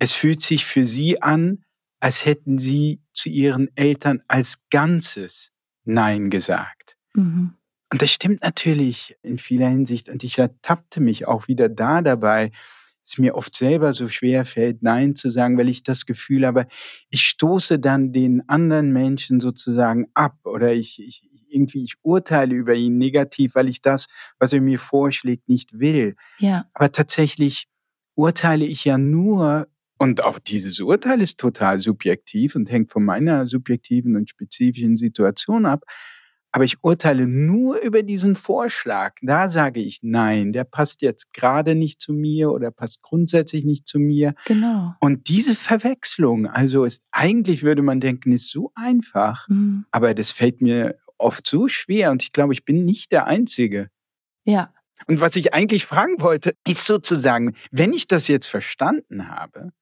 [0.00, 1.62] es fühlt sich für sie an,
[2.00, 5.52] als hätten sie zu ihren Eltern als Ganzes
[5.84, 6.96] Nein gesagt.
[7.14, 7.54] Mhm.
[7.92, 10.08] Und das stimmt natürlich in vieler Hinsicht.
[10.08, 12.50] Und ich ertappte mich auch wieder da dabei,
[13.04, 16.66] es mir oft selber so schwer fällt, Nein zu sagen, weil ich das Gefühl habe,
[17.10, 22.74] ich stoße dann den anderen Menschen sozusagen ab oder ich, ich irgendwie, ich urteile über
[22.74, 24.06] ihn negativ, weil ich das,
[24.38, 26.14] was er mir vorschlägt, nicht will.
[26.38, 26.66] Ja.
[26.72, 27.66] Aber tatsächlich
[28.14, 29.66] urteile ich ja nur
[30.02, 35.66] und auch dieses Urteil ist total subjektiv und hängt von meiner subjektiven und spezifischen Situation
[35.66, 35.84] ab.
[36.52, 39.16] Aber ich urteile nur über diesen Vorschlag.
[39.20, 43.86] Da sage ich, nein, der passt jetzt gerade nicht zu mir oder passt grundsätzlich nicht
[43.86, 44.34] zu mir.
[44.46, 44.94] Genau.
[45.00, 49.46] Und diese Verwechslung, also ist eigentlich, würde man denken, ist so einfach.
[49.48, 49.84] Mhm.
[49.90, 53.90] Aber das fällt mir oft so schwer und ich glaube, ich bin nicht der Einzige.
[54.44, 54.72] Ja.
[55.06, 59.72] Und was ich eigentlich fragen wollte, ist sozusagen, wenn ich das jetzt verstanden habe,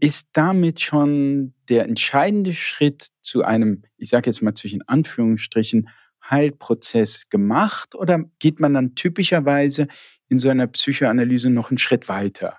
[0.00, 5.88] ist damit schon der entscheidende Schritt zu einem, ich sage jetzt mal zwischen Anführungsstrichen,
[6.28, 9.88] Heilprozess gemacht oder geht man dann typischerweise
[10.28, 12.58] in so einer Psychoanalyse noch einen Schritt weiter?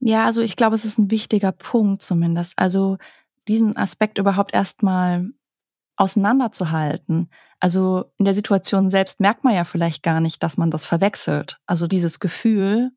[0.00, 2.54] Ja, also ich glaube, es ist ein wichtiger Punkt zumindest.
[2.56, 2.98] Also
[3.48, 5.30] diesen Aspekt überhaupt erstmal
[5.96, 7.30] auseinanderzuhalten.
[7.60, 11.58] Also in der Situation selbst merkt man ja vielleicht gar nicht, dass man das verwechselt.
[11.66, 12.90] Also dieses Gefühl,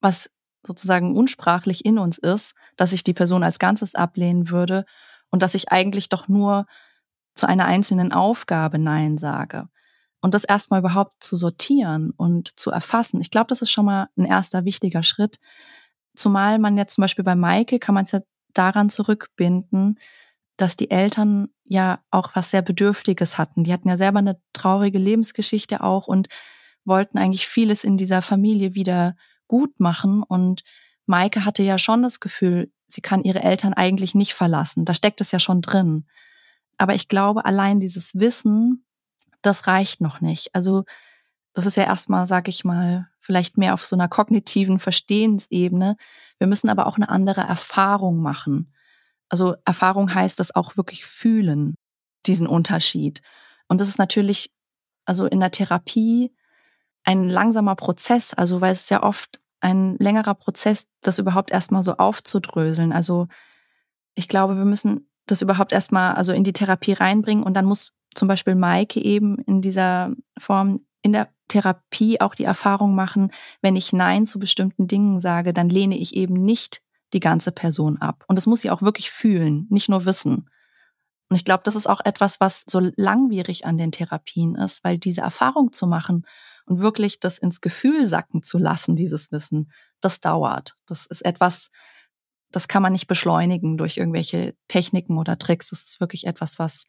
[0.00, 0.30] was
[0.66, 4.84] sozusagen unsprachlich in uns ist, dass ich die Person als Ganzes ablehnen würde
[5.30, 6.66] und dass ich eigentlich doch nur
[7.34, 9.68] zu einer einzelnen Aufgabe Nein sage.
[10.20, 13.20] Und das erstmal überhaupt zu sortieren und zu erfassen.
[13.20, 15.38] Ich glaube, das ist schon mal ein erster wichtiger Schritt.
[16.14, 18.20] Zumal man jetzt zum Beispiel bei Maike kann man es ja
[18.54, 19.98] daran zurückbinden,
[20.56, 23.64] dass die Eltern ja auch was sehr Bedürftiges hatten.
[23.64, 26.28] Die hatten ja selber eine traurige Lebensgeschichte auch und
[26.84, 29.16] wollten eigentlich vieles in dieser Familie wieder
[29.52, 30.22] gut machen.
[30.22, 30.62] Und
[31.04, 34.86] Maike hatte ja schon das Gefühl, sie kann ihre Eltern eigentlich nicht verlassen.
[34.86, 36.06] Da steckt es ja schon drin.
[36.78, 38.86] Aber ich glaube, allein dieses Wissen,
[39.42, 40.54] das reicht noch nicht.
[40.54, 40.84] Also
[41.52, 45.96] das ist ja erstmal, sag ich mal, vielleicht mehr auf so einer kognitiven Verstehensebene.
[46.38, 48.72] Wir müssen aber auch eine andere Erfahrung machen.
[49.28, 51.74] Also Erfahrung heißt das auch wirklich fühlen,
[52.24, 53.20] diesen Unterschied.
[53.68, 54.50] Und das ist natürlich,
[55.04, 56.32] also in der Therapie
[57.04, 61.96] ein langsamer Prozess, also weil es ja oft ein längerer Prozess, das überhaupt erstmal so
[61.96, 62.92] aufzudröseln.
[62.92, 63.28] Also
[64.14, 67.92] ich glaube, wir müssen das überhaupt erstmal also in die Therapie reinbringen und dann muss
[68.14, 73.76] zum Beispiel Maike eben in dieser Form in der Therapie auch die Erfahrung machen, wenn
[73.76, 78.24] ich Nein zu bestimmten Dingen sage, dann lehne ich eben nicht die ganze Person ab.
[78.26, 80.48] Und das muss sie auch wirklich fühlen, nicht nur wissen.
[81.28, 84.98] Und ich glaube, das ist auch etwas, was so langwierig an den Therapien ist, weil
[84.98, 86.26] diese Erfahrung zu machen
[86.72, 90.76] und wirklich das ins Gefühl sacken zu lassen, dieses Wissen, das dauert.
[90.86, 91.68] Das ist etwas,
[92.50, 95.68] das kann man nicht beschleunigen durch irgendwelche Techniken oder Tricks.
[95.68, 96.86] Das ist wirklich etwas, was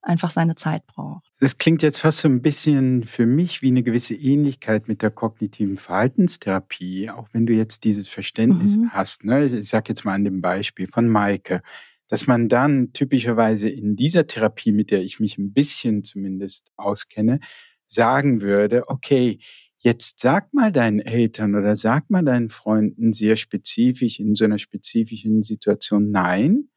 [0.00, 1.26] einfach seine Zeit braucht.
[1.40, 5.10] Das klingt jetzt fast so ein bisschen für mich wie eine gewisse Ähnlichkeit mit der
[5.10, 8.92] kognitiven Verhaltenstherapie, auch wenn du jetzt dieses Verständnis mhm.
[8.92, 9.24] hast.
[9.24, 9.44] Ne?
[9.58, 11.60] Ich sage jetzt mal an dem Beispiel von Maike,
[12.08, 17.40] dass man dann typischerweise in dieser Therapie, mit der ich mich ein bisschen zumindest auskenne,
[17.88, 19.38] sagen würde, okay,
[19.78, 24.58] jetzt sag mal deinen Eltern oder sag mal deinen Freunden sehr spezifisch in so einer
[24.58, 26.68] spezifischen Situation Nein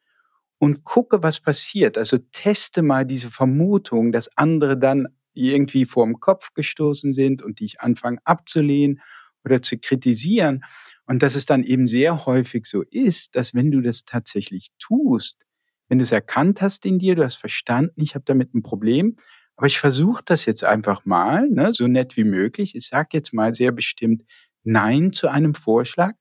[0.59, 1.97] und gucke, was passiert.
[1.97, 7.59] Also teste mal diese Vermutung, dass andere dann irgendwie vor dem Kopf gestoßen sind und
[7.59, 9.01] dich anfangen abzulehnen
[9.43, 10.63] oder zu kritisieren.
[11.05, 15.43] Und dass es dann eben sehr häufig so ist, dass wenn du das tatsächlich tust,
[15.89, 19.17] wenn du es erkannt hast in dir, du hast verstanden, ich habe damit ein Problem,
[19.61, 22.75] aber ich versuche das jetzt einfach mal, ne, so nett wie möglich.
[22.75, 24.23] Ich sage jetzt mal sehr bestimmt
[24.63, 26.13] Nein zu einem Vorschlag,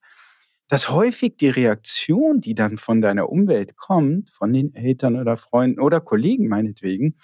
[0.69, 5.81] dass häufig die Reaktion, die dann von deiner Umwelt kommt, von den Eltern oder Freunden
[5.81, 7.17] oder Kollegen meinetwegen,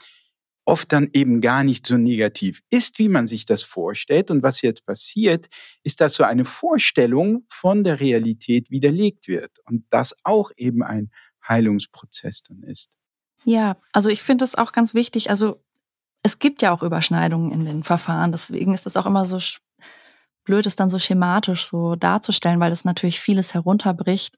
[0.64, 4.30] oft dann eben gar nicht so negativ ist, wie man sich das vorstellt.
[4.30, 5.48] Und was jetzt passiert,
[5.82, 11.10] ist, dass so eine Vorstellung von der Realität widerlegt wird und das auch eben ein
[11.46, 12.88] Heilungsprozess dann ist.
[13.44, 15.28] Ja, also ich finde es auch ganz wichtig.
[15.28, 15.62] Also
[16.26, 18.32] es gibt ja auch Überschneidungen in den Verfahren.
[18.32, 19.38] Deswegen ist es auch immer so
[20.42, 24.36] blöd, es dann so schematisch so darzustellen, weil das natürlich vieles herunterbricht.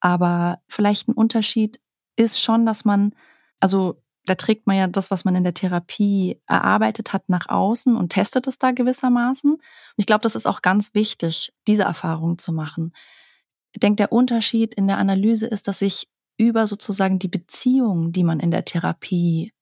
[0.00, 1.80] Aber vielleicht ein Unterschied
[2.16, 3.14] ist schon, dass man,
[3.60, 7.94] also da trägt man ja das, was man in der Therapie erarbeitet hat, nach außen
[7.94, 9.52] und testet es da gewissermaßen.
[9.52, 9.62] Und
[9.98, 12.92] ich glaube, das ist auch ganz wichtig, diese Erfahrung zu machen.
[13.70, 18.24] Ich denke, der Unterschied in der Analyse ist, dass sich über sozusagen die Beziehung, die
[18.24, 19.52] man in der Therapie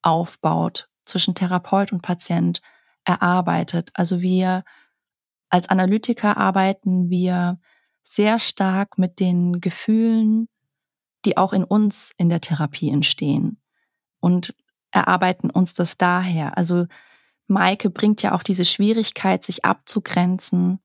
[0.00, 2.60] aufbaut, zwischen Therapeut und Patient
[3.04, 3.90] erarbeitet.
[3.94, 4.64] Also wir
[5.50, 7.58] als Analytiker arbeiten wir
[8.02, 10.48] sehr stark mit den Gefühlen,
[11.24, 13.60] die auch in uns in der Therapie entstehen
[14.20, 14.54] und
[14.90, 16.56] erarbeiten uns das daher.
[16.56, 16.86] Also
[17.46, 20.80] Maike bringt ja auch diese Schwierigkeit, sich abzugrenzen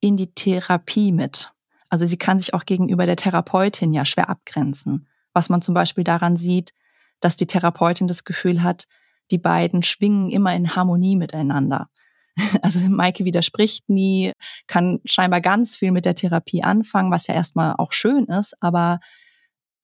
[0.00, 1.52] in die Therapie mit.
[1.88, 6.04] Also sie kann sich auch gegenüber der Therapeutin ja schwer abgrenzen, was man zum Beispiel
[6.04, 6.74] daran sieht,
[7.20, 8.86] dass die Therapeutin das Gefühl hat,
[9.30, 11.88] die beiden schwingen immer in Harmonie miteinander.
[12.62, 14.32] Also Maike widerspricht nie,
[14.68, 19.00] kann scheinbar ganz viel mit der Therapie anfangen, was ja erstmal auch schön ist, aber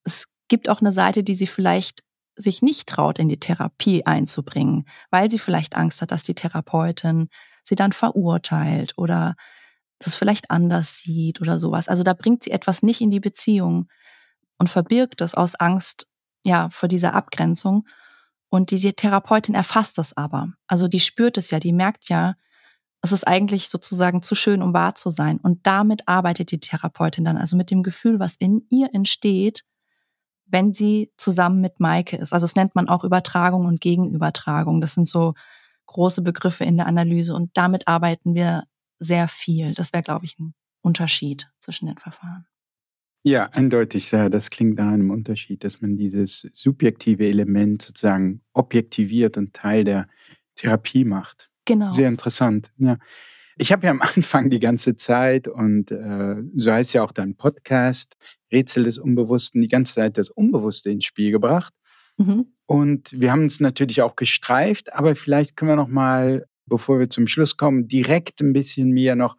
[0.05, 2.05] es gibt auch eine Seite, die sie vielleicht
[2.37, 7.29] sich nicht traut, in die Therapie einzubringen, weil sie vielleicht Angst hat, dass die Therapeutin
[7.65, 9.37] sie dann verurteilt oder
[9.99, 11.89] das vielleicht anders sieht oder sowas.
[11.89, 13.89] Also da bringt sie etwas nicht in die Beziehung
[14.59, 16.09] und verbirgt es aus Angst,
[16.45, 17.87] ja, vor dieser Abgrenzung.
[18.55, 20.53] Und die, Therapeutin erfasst das aber.
[20.69, 22.37] Also die spürt es ja, die merkt ja,
[23.03, 25.39] es ist eigentlich sozusagen zu schön, um wahr zu sein.
[25.39, 29.65] Und damit arbeitet die Therapeutin dann, also mit dem Gefühl, was in ihr entsteht,
[30.47, 32.33] wenn sie zusammen mit Maike ist.
[32.33, 34.81] Also es nennt man auch Übertragung und Gegenübertragung.
[34.81, 35.35] Das sind so
[35.87, 38.69] große Begriffe in der Analyse und damit arbeiten wir
[39.01, 39.75] sehr viel.
[39.75, 42.47] Das wäre, glaube ich, ein Unterschied zwischen den Verfahren.
[43.27, 44.11] Ja, eindeutig.
[44.11, 49.85] Ja, das klingt nach einem Unterschied, dass man dieses subjektive Element sozusagen objektiviert und Teil
[49.85, 50.09] der
[50.57, 51.51] Therapie macht.
[51.65, 51.93] Genau.
[51.93, 52.71] Sehr interessant.
[52.77, 52.99] Ja.
[53.57, 57.35] Ich habe ja am Anfang die ganze Zeit und äh, so heißt ja auch dein
[57.35, 58.15] Podcast
[58.53, 61.73] Rätsel des Unbewussten die ganze Zeit das Unbewusste ins Spiel gebracht.
[62.19, 62.47] Mhm.
[62.67, 67.09] Und wir haben es natürlich auch gestreift, aber vielleicht können wir noch mal, bevor wir
[67.09, 69.39] zum Schluss kommen, direkt ein bisschen mehr noch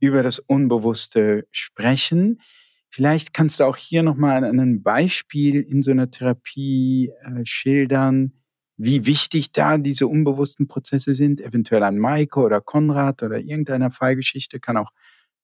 [0.00, 2.40] über das Unbewusste sprechen.
[2.90, 8.32] Vielleicht kannst du auch hier nochmal ein Beispiel in so einer Therapie äh, schildern,
[8.78, 14.60] wie wichtig da diese unbewussten Prozesse sind, eventuell an Maike oder Konrad oder irgendeiner Fallgeschichte,
[14.60, 14.92] kann auch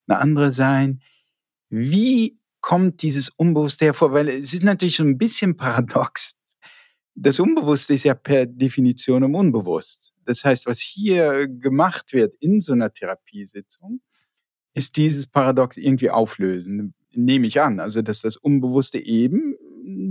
[0.07, 1.03] eine andere sein.
[1.69, 4.13] Wie kommt dieses Unbewusste hervor?
[4.13, 6.35] Weil es ist natürlich schon ein bisschen paradox.
[7.17, 10.13] Das Unbewusste ist ja per Definition unbewusst.
[10.25, 14.01] Das heißt, was hier gemacht wird in so einer Therapiesitzung,
[14.75, 17.81] ist dieses Paradox irgendwie auflösen, nehme ich an.
[17.81, 19.57] Also, dass das Unbewusste eben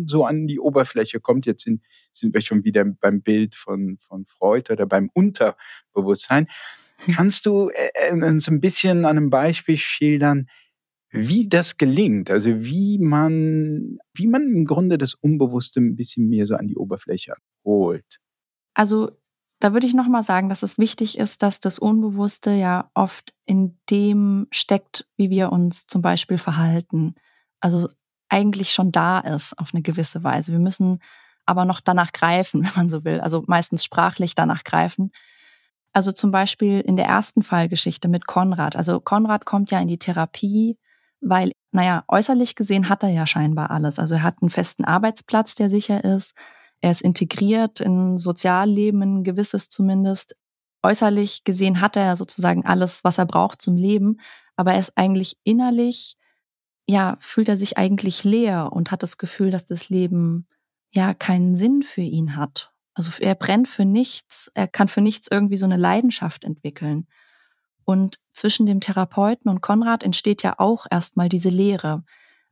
[0.05, 1.45] so an die Oberfläche kommt.
[1.45, 6.47] Jetzt sind, sind wir schon wieder beim Bild von, von Freud oder beim Unterbewusstsein.
[7.05, 7.13] Hm.
[7.15, 10.47] Kannst du äh, äh, uns ein bisschen an einem Beispiel schildern,
[11.09, 12.31] wie das gelingt?
[12.31, 16.77] Also wie man, wie man im Grunde das Unbewusste ein bisschen mehr so an die
[16.77, 18.19] Oberfläche holt?
[18.73, 19.11] Also
[19.63, 23.79] da würde ich nochmal sagen, dass es wichtig ist, dass das Unbewusste ja oft in
[23.89, 27.15] dem steckt, wie wir uns zum Beispiel verhalten.
[27.61, 27.87] Also
[28.27, 30.51] eigentlich schon da ist auf eine gewisse Weise.
[30.51, 30.99] Wir müssen
[31.45, 33.21] aber noch danach greifen, wenn man so will.
[33.21, 35.11] Also meistens sprachlich danach greifen.
[35.93, 38.75] Also zum Beispiel in der ersten Fallgeschichte mit Konrad.
[38.75, 40.77] Also Konrad kommt ja in die Therapie,
[41.21, 43.97] weil, naja, äußerlich gesehen hat er ja scheinbar alles.
[43.97, 46.35] Also er hat einen festen Arbeitsplatz, der sicher ist.
[46.83, 50.35] Er ist integriert in Sozialleben, ein gewisses zumindest.
[50.83, 54.19] Äußerlich gesehen hat er sozusagen alles, was er braucht zum Leben,
[54.57, 56.17] aber er ist eigentlich innerlich,
[56.85, 60.45] ja, fühlt er sich eigentlich leer und hat das Gefühl, dass das Leben
[60.93, 62.73] ja keinen Sinn für ihn hat.
[62.93, 67.07] Also er brennt für nichts, er kann für nichts irgendwie so eine Leidenschaft entwickeln.
[67.85, 72.03] Und zwischen dem Therapeuten und Konrad entsteht ja auch erstmal diese Leere.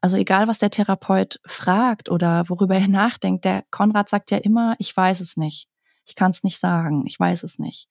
[0.01, 4.75] Also egal, was der Therapeut fragt oder worüber er nachdenkt, der Konrad sagt ja immer,
[4.79, 5.69] ich weiß es nicht.
[6.05, 7.87] Ich kann es nicht sagen, ich weiß es nicht.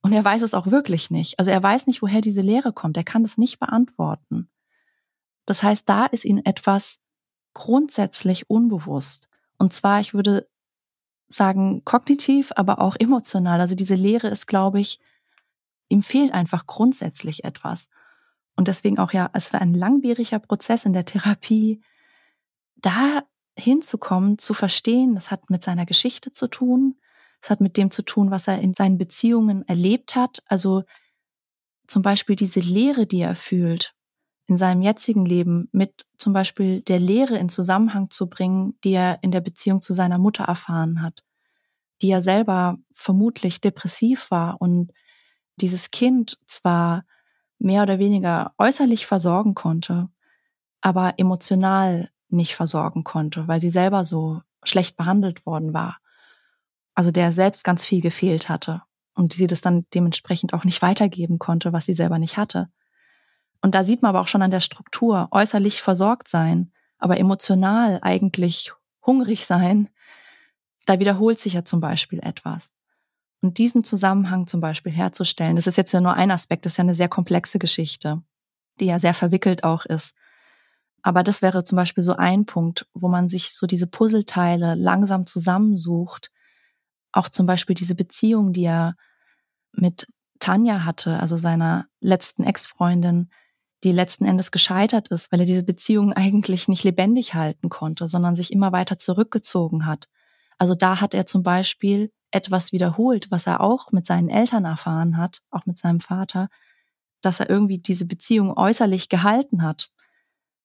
[0.00, 1.38] Und er weiß es auch wirklich nicht.
[1.38, 2.96] Also er weiß nicht, woher diese Lehre kommt.
[2.96, 4.48] Er kann das nicht beantworten.
[5.44, 7.00] Das heißt, da ist ihm etwas
[7.52, 9.28] grundsätzlich unbewusst.
[9.58, 10.48] Und zwar, ich würde
[11.28, 13.60] sagen, kognitiv, aber auch emotional.
[13.60, 15.00] Also diese Lehre ist, glaube ich,
[15.88, 17.90] ihm fehlt einfach grundsätzlich etwas.
[18.58, 21.80] Und deswegen auch ja, es war ein langwieriger Prozess in der Therapie,
[22.74, 23.22] da
[23.56, 26.96] hinzukommen, zu verstehen, das hat mit seiner Geschichte zu tun,
[27.40, 30.42] es hat mit dem zu tun, was er in seinen Beziehungen erlebt hat.
[30.46, 30.82] Also
[31.86, 33.94] zum Beispiel diese Leere, die er fühlt
[34.48, 39.20] in seinem jetzigen Leben, mit zum Beispiel der Lehre in Zusammenhang zu bringen, die er
[39.22, 41.22] in der Beziehung zu seiner Mutter erfahren hat,
[42.02, 44.90] die er selber vermutlich depressiv war und
[45.60, 47.04] dieses Kind zwar
[47.58, 50.08] mehr oder weniger äußerlich versorgen konnte,
[50.80, 55.98] aber emotional nicht versorgen konnte, weil sie selber so schlecht behandelt worden war.
[56.94, 58.82] Also der selbst ganz viel gefehlt hatte
[59.14, 62.68] und sie das dann dementsprechend auch nicht weitergeben konnte, was sie selber nicht hatte.
[63.60, 67.98] Und da sieht man aber auch schon an der Struktur, äußerlich versorgt sein, aber emotional
[68.02, 68.72] eigentlich
[69.04, 69.88] hungrig sein,
[70.86, 72.77] da wiederholt sich ja zum Beispiel etwas.
[73.40, 76.76] Und diesen Zusammenhang zum Beispiel herzustellen, das ist jetzt ja nur ein Aspekt, das ist
[76.78, 78.22] ja eine sehr komplexe Geschichte,
[78.80, 80.14] die ja sehr verwickelt auch ist.
[81.02, 85.26] Aber das wäre zum Beispiel so ein Punkt, wo man sich so diese Puzzleteile langsam
[85.26, 86.30] zusammensucht.
[87.12, 88.96] Auch zum Beispiel diese Beziehung, die er
[89.72, 90.08] mit
[90.40, 93.30] Tanja hatte, also seiner letzten Ex-Freundin,
[93.84, 98.34] die letzten Endes gescheitert ist, weil er diese Beziehung eigentlich nicht lebendig halten konnte, sondern
[98.34, 100.08] sich immer weiter zurückgezogen hat.
[100.58, 105.16] Also da hat er zum Beispiel etwas wiederholt, was er auch mit seinen Eltern erfahren
[105.16, 106.48] hat, auch mit seinem Vater,
[107.20, 109.90] dass er irgendwie diese Beziehung äußerlich gehalten hat,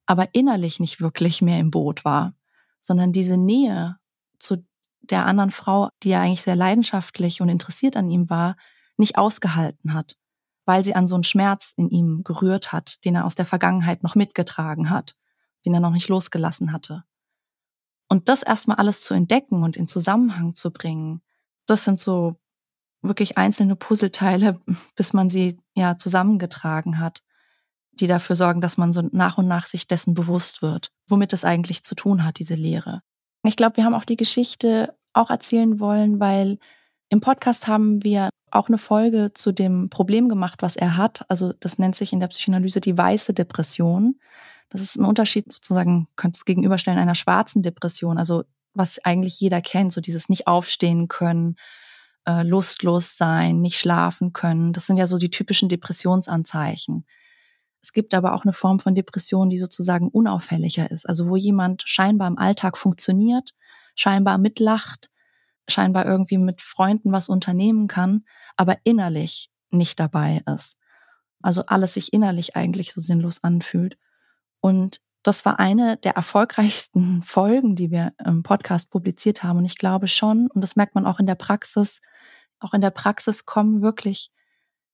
[0.06, 2.34] aber innerlich nicht wirklich mehr im Boot war,
[2.80, 3.98] sondern diese Nähe
[4.40, 4.66] zu
[5.02, 8.56] der anderen Frau, die ja eigentlich sehr leidenschaftlich und interessiert an ihm war,
[8.98, 10.18] nicht ausgehalten hat,
[10.66, 14.04] weil sie an so einen Schmerz in ihm gerührt hat, den er aus der Vergangenheit
[14.04, 15.18] noch mitgetragen hat,
[15.66, 17.04] den er noch nicht losgelassen hatte.
[18.08, 21.22] Und das erstmal alles zu entdecken und in Zusammenhang zu bringen,
[21.66, 22.36] das sind so
[23.02, 24.60] wirklich einzelne Puzzleteile,
[24.96, 27.22] bis man sie ja zusammengetragen hat,
[27.92, 31.46] die dafür sorgen, dass man so nach und nach sich dessen bewusst wird, womit es
[31.46, 33.02] eigentlich zu tun hat, diese Lehre.
[33.44, 36.58] Ich glaube, wir haben auch die Geschichte auch erzählen wollen, weil
[37.10, 41.26] im Podcast haben wir auch eine Folge zu dem Problem gemacht, was er hat.
[41.30, 44.20] Also das nennt sich in der Psychoanalyse die weiße Depression.
[44.70, 48.18] Das ist ein Unterschied sozusagen, könnte es gegenüberstellen einer schwarzen Depression.
[48.18, 48.44] Also
[48.74, 51.56] was eigentlich jeder kennt, so dieses nicht aufstehen können,
[52.26, 54.74] äh, lustlos sein, nicht schlafen können.
[54.74, 57.06] Das sind ja so die typischen Depressionsanzeichen.
[57.82, 61.08] Es gibt aber auch eine Form von Depression, die sozusagen unauffälliger ist.
[61.08, 63.54] Also wo jemand scheinbar im Alltag funktioniert,
[63.96, 65.12] scheinbar mitlacht,
[65.68, 68.24] scheinbar irgendwie mit Freunden was unternehmen kann,
[68.56, 70.78] aber innerlich nicht dabei ist.
[71.42, 73.98] Also alles sich innerlich eigentlich so sinnlos anfühlt.
[74.62, 79.60] Und das war eine der erfolgreichsten Folgen, die wir im Podcast publiziert haben.
[79.60, 82.02] Und ich glaube schon, und das merkt man auch in der Praxis,
[82.60, 84.30] auch in der Praxis kommen wirklich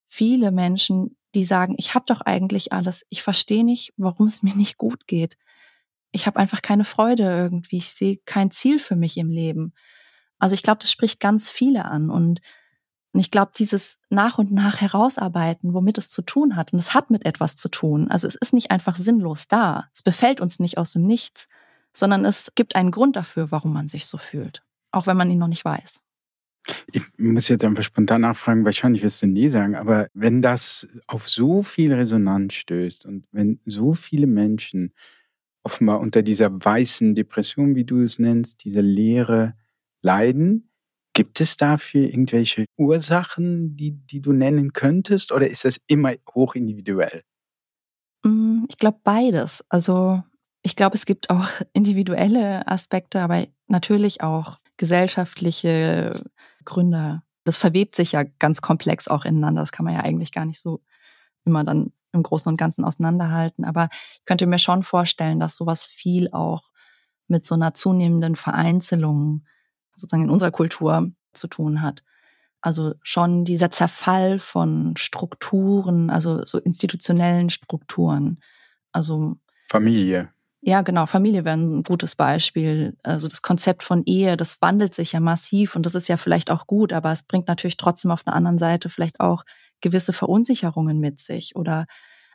[0.07, 4.55] viele Menschen, die sagen, ich habe doch eigentlich alles, ich verstehe nicht, warum es mir
[4.55, 5.37] nicht gut geht.
[6.11, 9.73] Ich habe einfach keine Freude irgendwie, ich sehe kein Ziel für mich im Leben.
[10.39, 12.41] Also ich glaube, das spricht ganz viele an und
[13.11, 16.93] und ich glaube, dieses nach und nach herausarbeiten, womit es zu tun hat, und es
[16.93, 18.07] hat mit etwas zu tun.
[18.09, 19.89] Also es ist nicht einfach sinnlos da.
[19.95, 21.47] Es befällt uns nicht aus dem Nichts,
[21.91, 24.63] sondern es gibt einen Grund dafür, warum man sich so fühlt.
[24.91, 26.01] Auch wenn man ihn noch nicht weiß.
[26.91, 31.27] Ich muss jetzt einfach spontan nachfragen, wahrscheinlich wirst du nie sagen, aber wenn das auf
[31.27, 34.93] so viel Resonanz stößt und wenn so viele Menschen
[35.63, 39.55] offenbar unter dieser weißen Depression, wie du es nennst, dieser Leere
[40.01, 40.68] leiden,
[41.19, 47.23] Gibt es dafür irgendwelche Ursachen, die, die du nennen könntest, oder ist das immer hochindividuell?
[48.23, 49.65] Hm, ich glaube beides.
[49.67, 50.23] Also
[50.61, 56.23] ich glaube, es gibt auch individuelle Aspekte, aber natürlich auch gesellschaftliche
[56.63, 57.21] Gründe.
[57.43, 59.61] Das verwebt sich ja ganz komplex auch ineinander.
[59.61, 60.79] Das kann man ja eigentlich gar nicht so
[61.43, 63.65] immer dann im Großen und Ganzen auseinanderhalten.
[63.65, 66.71] Aber ich könnte mir schon vorstellen, dass sowas viel auch
[67.27, 69.43] mit so einer zunehmenden Vereinzelung
[69.99, 72.03] sozusagen in unserer Kultur zu tun hat.
[72.61, 78.39] Also schon dieser Zerfall von Strukturen, also so institutionellen Strukturen.
[78.91, 79.35] Also
[79.69, 80.29] Familie.
[80.61, 81.05] Ja, genau.
[81.05, 82.97] Familie wäre ein gutes Beispiel.
[83.01, 86.51] Also das Konzept von Ehe, das wandelt sich ja massiv und das ist ja vielleicht
[86.51, 89.45] auch gut, aber es bringt natürlich trotzdem auf der anderen Seite vielleicht auch
[89.79, 91.55] gewisse Verunsicherungen mit sich.
[91.55, 91.85] Oder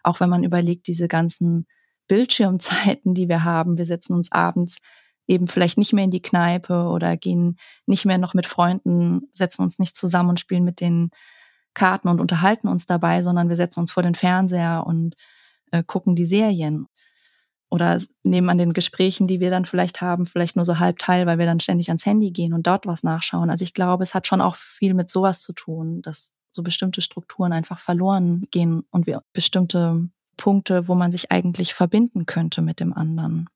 [0.03, 1.67] auch wenn man überlegt, diese ganzen
[2.09, 4.79] Bildschirmzeiten, die wir haben, wir setzen uns abends
[5.27, 7.57] eben vielleicht nicht mehr in die Kneipe oder gehen
[7.87, 11.11] nicht mehr noch mit Freunden, setzen uns nicht zusammen und spielen mit den
[11.73, 15.17] Karten und unterhalten uns dabei, sondern wir setzen uns vor den Fernseher und
[15.73, 16.87] äh, gucken die Serien.
[17.71, 21.27] Oder nehmen an den Gesprächen, die wir dann vielleicht haben, vielleicht nur so halb teil,
[21.27, 23.51] weil wir dann ständig ans Handy gehen und dort was nachschauen.
[23.51, 27.01] Also ich glaube, es hat schon auch viel mit sowas zu tun, dass so bestimmte
[27.01, 32.79] Strukturen einfach verloren gehen und wir bestimmte Punkte, wo man sich eigentlich verbinden könnte mit
[32.79, 33.49] dem anderen.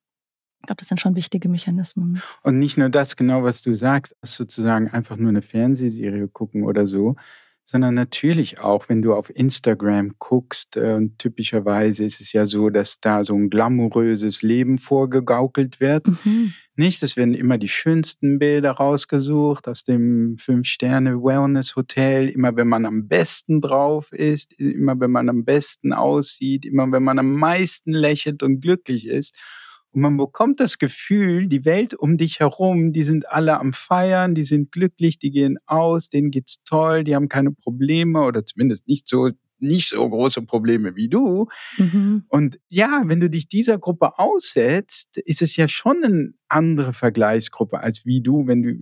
[0.61, 2.21] Ich glaube, das sind schon wichtige Mechanismen.
[2.43, 6.87] Und nicht nur das, genau was du sagst, sozusagen einfach nur eine Fernsehserie gucken oder
[6.87, 7.17] so,
[7.71, 12.71] sondern natürlich auch, wenn du auf Instagram guckst, äh, und typischerweise ist es ja so,
[12.71, 16.07] dass da so ein glamouröses Leben vorgegaukelt wird.
[16.25, 16.55] Mhm.
[16.77, 23.07] Nicht, es werden immer die schönsten Bilder rausgesucht aus dem Fünf-Sterne-Wellness-Hotel, immer wenn man am
[23.07, 28.43] besten drauf ist, immer wenn man am besten aussieht, immer wenn man am meisten lächelt
[28.43, 29.37] und glücklich ist.
[29.93, 34.35] Und man bekommt das Gefühl, die Welt um dich herum, die sind alle am Feiern,
[34.35, 38.87] die sind glücklich, die gehen aus, denen geht's toll, die haben keine Probleme oder zumindest
[38.87, 39.31] nicht so
[39.61, 41.49] nicht so große Probleme wie du.
[41.79, 42.25] Mhm.
[42.29, 47.81] Und ja, wenn du dich dieser Gruppe aussetzt, ist es ja schon eine andere Vergleichsgruppe
[47.81, 48.75] als wie du, wenn du,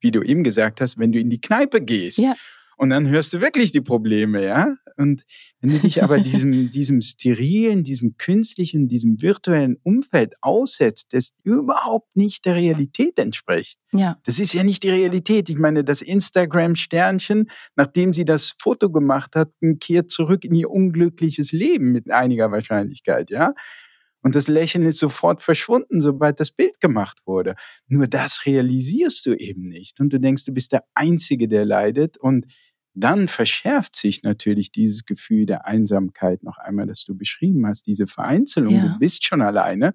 [0.00, 2.18] wie du eben gesagt hast, wenn du in die Kneipe gehst.
[2.18, 2.34] Ja.
[2.76, 4.74] Und dann hörst du wirklich die Probleme, ja.
[4.96, 5.24] Und
[5.60, 12.14] wenn du dich aber diesem, diesem sterilen, diesem künstlichen, diesem virtuellen Umfeld aussetzt, das überhaupt
[12.14, 13.78] nicht der Realität entspricht.
[13.92, 14.18] Ja.
[14.24, 15.48] Das ist ja nicht die Realität.
[15.48, 19.50] Ich meine, das Instagram-Sternchen, nachdem sie das Foto gemacht hat,
[19.80, 23.54] kehrt zurück in ihr unglückliches Leben mit einiger Wahrscheinlichkeit, ja.
[24.24, 27.56] Und das Lächeln ist sofort verschwunden, sobald das Bild gemacht wurde.
[27.88, 30.00] Nur das realisierst du eben nicht.
[30.00, 32.16] Und du denkst, du bist der Einzige, der leidet.
[32.16, 32.46] Und
[32.94, 38.06] dann verschärft sich natürlich dieses Gefühl der Einsamkeit noch einmal, das du beschrieben hast, diese
[38.06, 38.74] Vereinzelung.
[38.74, 38.88] Ja.
[38.88, 39.92] Du bist schon alleine.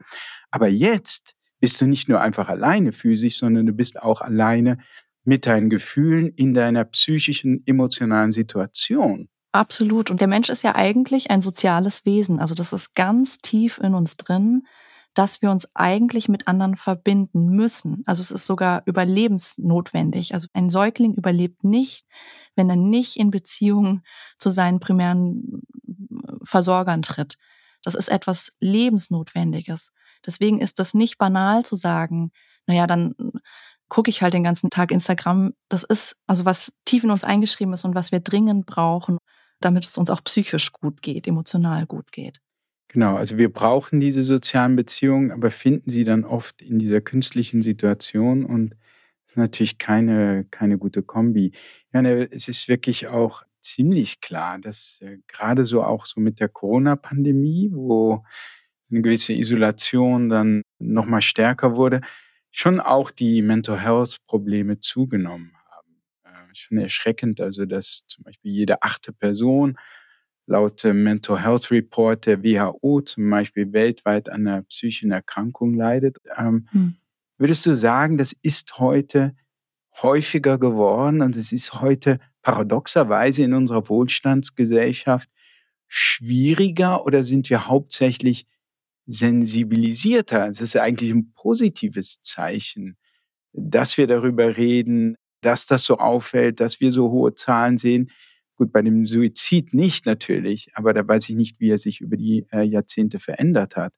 [0.51, 4.79] Aber jetzt bist du nicht nur einfach alleine physisch, sondern du bist auch alleine
[5.23, 9.29] mit deinen Gefühlen in deiner psychischen, emotionalen Situation.
[9.51, 10.11] Absolut.
[10.11, 12.39] Und der Mensch ist ja eigentlich ein soziales Wesen.
[12.39, 14.63] Also das ist ganz tief in uns drin
[15.13, 18.03] dass wir uns eigentlich mit anderen verbinden müssen.
[18.05, 20.33] Also es ist sogar überlebensnotwendig.
[20.33, 22.05] Also ein Säugling überlebt nicht,
[22.55, 24.01] wenn er nicht in Beziehung
[24.37, 27.37] zu seinen primären äh, Versorgern tritt.
[27.83, 29.91] Das ist etwas Lebensnotwendiges.
[30.25, 32.31] Deswegen ist das nicht banal zu sagen,
[32.67, 33.15] naja, dann
[33.87, 35.53] gucke ich halt den ganzen Tag Instagram.
[35.69, 39.17] Das ist also was tief in uns eingeschrieben ist und was wir dringend brauchen,
[39.59, 42.39] damit es uns auch psychisch gut geht, emotional gut geht.
[42.91, 47.61] Genau, also wir brauchen diese sozialen Beziehungen, aber finden sie dann oft in dieser künstlichen
[47.61, 48.71] Situation und
[49.25, 51.51] das ist natürlich keine, keine gute Kombi.
[51.93, 56.49] Ja, es ist wirklich auch ziemlich klar, dass äh, gerade so auch so mit der
[56.49, 58.23] Corona-Pandemie, wo
[58.89, 62.01] eine gewisse Isolation dann nochmal stärker wurde,
[62.51, 66.01] schon auch die Mental Health-Probleme zugenommen haben.
[66.23, 69.77] Äh, schon erschreckend, also dass zum Beispiel jede achte Person
[70.49, 76.17] laut Mental Health Report der WHO zum Beispiel weltweit an einer psychischen Erkrankung leidet.
[76.37, 76.95] Ähm, hm.
[77.37, 79.35] Würdest du sagen, das ist heute
[80.01, 85.29] häufiger geworden und es ist heute paradoxerweise in unserer Wohlstandsgesellschaft
[85.87, 88.47] schwieriger oder sind wir hauptsächlich
[89.05, 90.47] sensibilisierter?
[90.47, 92.97] Es ist eigentlich ein positives Zeichen,
[93.53, 98.11] dass wir darüber reden, dass das so auffällt, dass wir so hohe Zahlen sehen.
[98.59, 102.17] Gut, bei dem Suizid nicht natürlich, aber da weiß ich nicht, wie er sich über
[102.17, 103.93] die äh, Jahrzehnte verändert hat.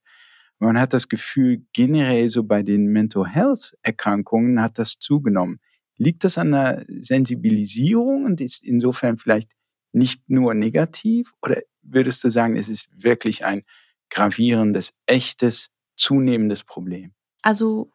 [0.59, 5.59] Man hat das Gefühl, generell so bei den Mental Health Erkrankungen hat das zugenommen.
[5.97, 9.49] Liegt das an der Sensibilisierung und ist insofern vielleicht
[9.93, 11.33] nicht nur negativ?
[11.41, 13.63] Oder würdest du sagen, es ist wirklich ein
[14.11, 17.13] gravierendes, echtes, zunehmendes Problem?
[17.41, 17.91] Also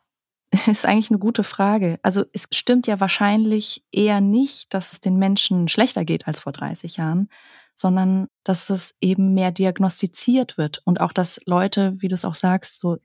[0.66, 1.98] ist eigentlich eine gute Frage.
[2.02, 6.52] Also es stimmt ja wahrscheinlich eher nicht, dass es den Menschen schlechter geht als vor
[6.52, 7.28] 30 Jahren,
[7.74, 12.34] sondern dass es eben mehr diagnostiziert wird und auch, dass Leute, wie du es auch
[12.34, 12.98] sagst, so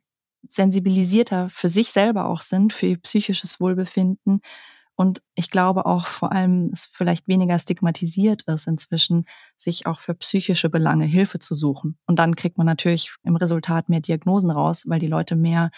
[0.47, 4.41] sensibilisierter für sich selber auch sind, für ihr psychisches Wohlbefinden.
[4.95, 9.25] Und ich glaube auch vor allem, es vielleicht weniger stigmatisiert ist inzwischen,
[9.57, 11.97] sich auch für psychische Belange Hilfe zu suchen.
[12.05, 15.71] Und dann kriegt man natürlich im Resultat mehr Diagnosen raus, weil die Leute mehr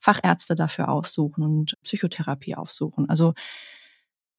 [0.00, 3.08] Fachärzte dafür aufsuchen und Psychotherapie aufsuchen.
[3.08, 3.34] Also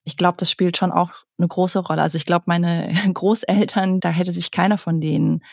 [0.03, 2.01] ich glaube, das spielt schon auch eine große Rolle.
[2.01, 5.43] Also ich glaube, meine Großeltern, da hätte sich keiner von denen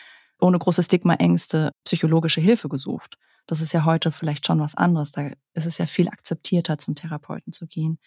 [0.41, 3.17] ohne große Stigma-Ängste psychologische Hilfe gesucht.
[3.45, 5.11] Das ist ja heute vielleicht schon was anderes.
[5.11, 7.99] Da ist es ja viel akzeptierter, zum Therapeuten zu gehen.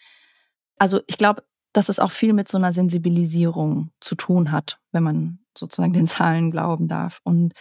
[0.77, 1.43] Also ich glaube,
[1.73, 6.07] dass es auch viel mit so einer Sensibilisierung zu tun hat, wenn man sozusagen den
[6.07, 7.19] Zahlen glauben darf.
[7.23, 7.53] Und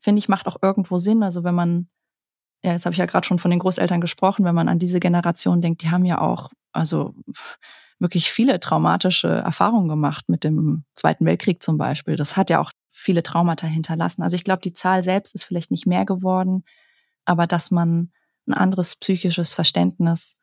[0.00, 1.22] finde ich, macht auch irgendwo Sinn.
[1.22, 1.88] Also wenn man
[2.62, 5.00] ja, jetzt habe ich ja gerade schon von den Großeltern gesprochen, wenn man an diese
[5.00, 7.14] Generation denkt, die haben ja auch, also
[7.98, 12.16] wirklich viele traumatische Erfahrungen gemacht mit dem Zweiten Weltkrieg zum Beispiel.
[12.16, 14.22] Das hat ja auch viele Traumata hinterlassen.
[14.22, 16.64] Also ich glaube, die Zahl selbst ist vielleicht nicht mehr geworden,
[17.24, 18.12] aber dass man
[18.46, 20.36] ein anderes psychisches Verständnis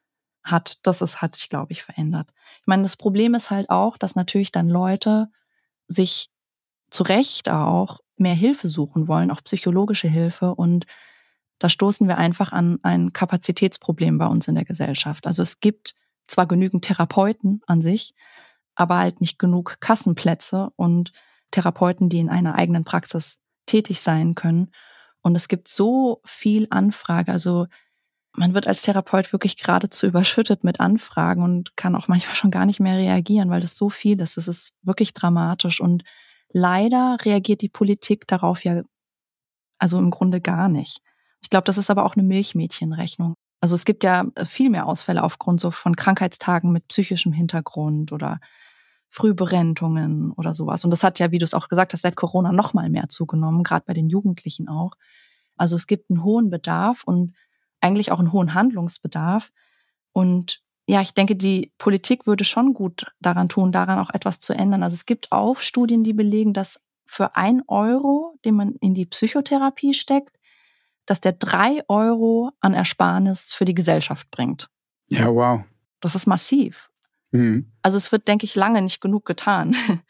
[0.43, 2.29] hat, das ist, hat sich, glaube ich, verändert.
[2.61, 5.27] Ich meine, das Problem ist halt auch, dass natürlich dann Leute
[5.87, 6.29] sich
[6.89, 10.85] zu Recht auch mehr Hilfe suchen wollen, auch psychologische Hilfe und
[11.59, 15.27] da stoßen wir einfach an ein Kapazitätsproblem bei uns in der Gesellschaft.
[15.27, 15.93] Also es gibt
[16.27, 18.15] zwar genügend Therapeuten an sich,
[18.75, 21.11] aber halt nicht genug Kassenplätze und
[21.51, 24.71] Therapeuten, die in einer eigenen Praxis tätig sein können.
[25.21, 27.31] Und es gibt so viel Anfrage.
[27.31, 27.67] Also
[28.33, 32.65] man wird als Therapeut wirklich geradezu überschüttet mit Anfragen und kann auch manchmal schon gar
[32.65, 34.37] nicht mehr reagieren, weil das so viel ist.
[34.37, 35.81] Es ist wirklich dramatisch.
[35.81, 36.03] Und
[36.49, 38.83] leider reagiert die Politik darauf ja
[39.77, 41.01] also im Grunde gar nicht.
[41.41, 43.35] Ich glaube, das ist aber auch eine Milchmädchenrechnung.
[43.61, 48.39] Also es gibt ja viel mehr Ausfälle aufgrund so von Krankheitstagen mit psychischem Hintergrund oder
[49.09, 50.85] Frühberentungen oder sowas.
[50.85, 53.09] Und das hat ja, wie du es auch gesagt hast, seit Corona noch mal mehr
[53.09, 54.91] zugenommen, gerade bei den Jugendlichen auch.
[55.57, 57.35] Also es gibt einen hohen Bedarf und
[57.81, 59.51] eigentlich auch einen hohen Handlungsbedarf.
[60.13, 64.53] Und ja, ich denke, die Politik würde schon gut daran tun, daran auch etwas zu
[64.53, 64.83] ändern.
[64.83, 69.05] Also es gibt auch Studien, die belegen, dass für ein Euro, den man in die
[69.05, 70.38] Psychotherapie steckt,
[71.09, 74.69] dass der drei Euro an Ersparnis für die Gesellschaft bringt.
[75.09, 75.61] Ja, wow.
[75.99, 76.89] Das ist massiv.
[77.31, 77.71] Mhm.
[77.81, 79.75] Also es wird, denke ich, lange nicht genug getan.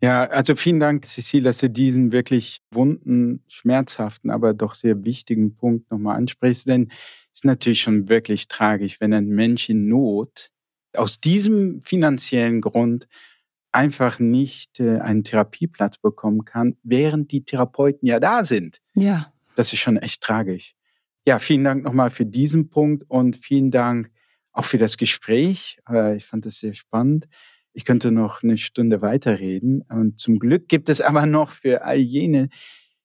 [0.00, 5.56] Ja, also vielen Dank, Cecile, dass du diesen wirklich wunden, schmerzhaften, aber doch sehr wichtigen
[5.56, 6.68] Punkt nochmal ansprichst.
[6.68, 6.90] Denn
[7.32, 10.50] es ist natürlich schon wirklich tragisch, wenn ein Mensch in Not
[10.94, 13.08] aus diesem finanziellen Grund
[13.72, 18.82] einfach nicht äh, einen Therapieplatz bekommen kann, während die Therapeuten ja da sind.
[18.94, 19.32] Ja.
[19.56, 20.74] Das ist schon echt tragisch.
[21.26, 24.10] Ja, vielen Dank nochmal für diesen Punkt und vielen Dank
[24.52, 25.78] auch für das Gespräch.
[25.88, 27.26] Äh, ich fand das sehr spannend.
[27.72, 29.82] Ich könnte noch eine Stunde weiterreden.
[29.88, 32.48] Und zum Glück gibt es aber noch für all jene,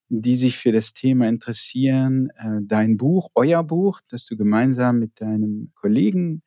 [0.10, 5.22] die sich für das Thema interessieren, äh, dein Buch, euer Buch, das du gemeinsam mit
[5.22, 6.42] deinem Kollegen,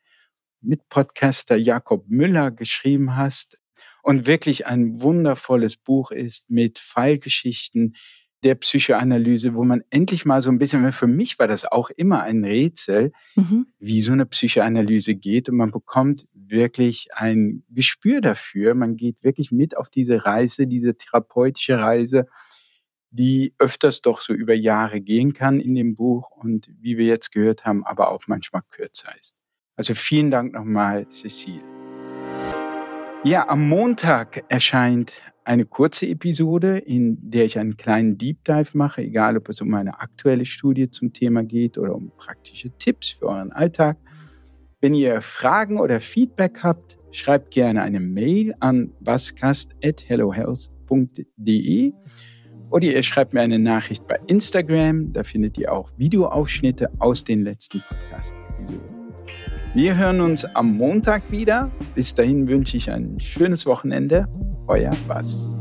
[0.61, 3.61] mit Podcaster Jakob Müller geschrieben hast
[4.03, 7.95] und wirklich ein wundervolles Buch ist mit Fallgeschichten,
[8.43, 12.23] der Psychoanalyse, wo man endlich mal so ein bisschen, für mich war das auch immer
[12.23, 13.67] ein Rätsel, mhm.
[13.79, 18.75] wie so eine Psychoanalyse geht und man bekommt wirklich ein Gespür dafür.
[18.75, 22.27] Man geht wirklich mit auf diese Reise, diese therapeutische Reise,
[23.11, 27.31] die öfters doch so über Jahre gehen kann in dem Buch und wie wir jetzt
[27.31, 29.37] gehört haben, aber auch manchmal kürzer ist.
[29.77, 31.82] Also vielen Dank nochmal, Cecile.
[33.25, 39.03] Ja, am Montag erscheint eine kurze Episode, in der ich einen kleinen Deep Dive mache,
[39.03, 43.29] egal ob es um eine aktuelle Studie zum Thema geht oder um praktische Tipps für
[43.29, 43.97] euren Alltag.
[44.81, 51.93] Wenn ihr Fragen oder Feedback habt, schreibt gerne eine Mail an baskast.hellohealth.de
[52.71, 55.13] Oder ihr schreibt mir eine Nachricht bei Instagram.
[55.13, 59.02] Da findet ihr auch Videoausschnitte aus den letzten Podcast-Episoden.
[59.75, 61.71] Wir hören uns am Montag wieder.
[61.95, 64.29] Bis dahin wünsche ich ein schönes Wochenende.
[64.67, 65.57] Euer Bass.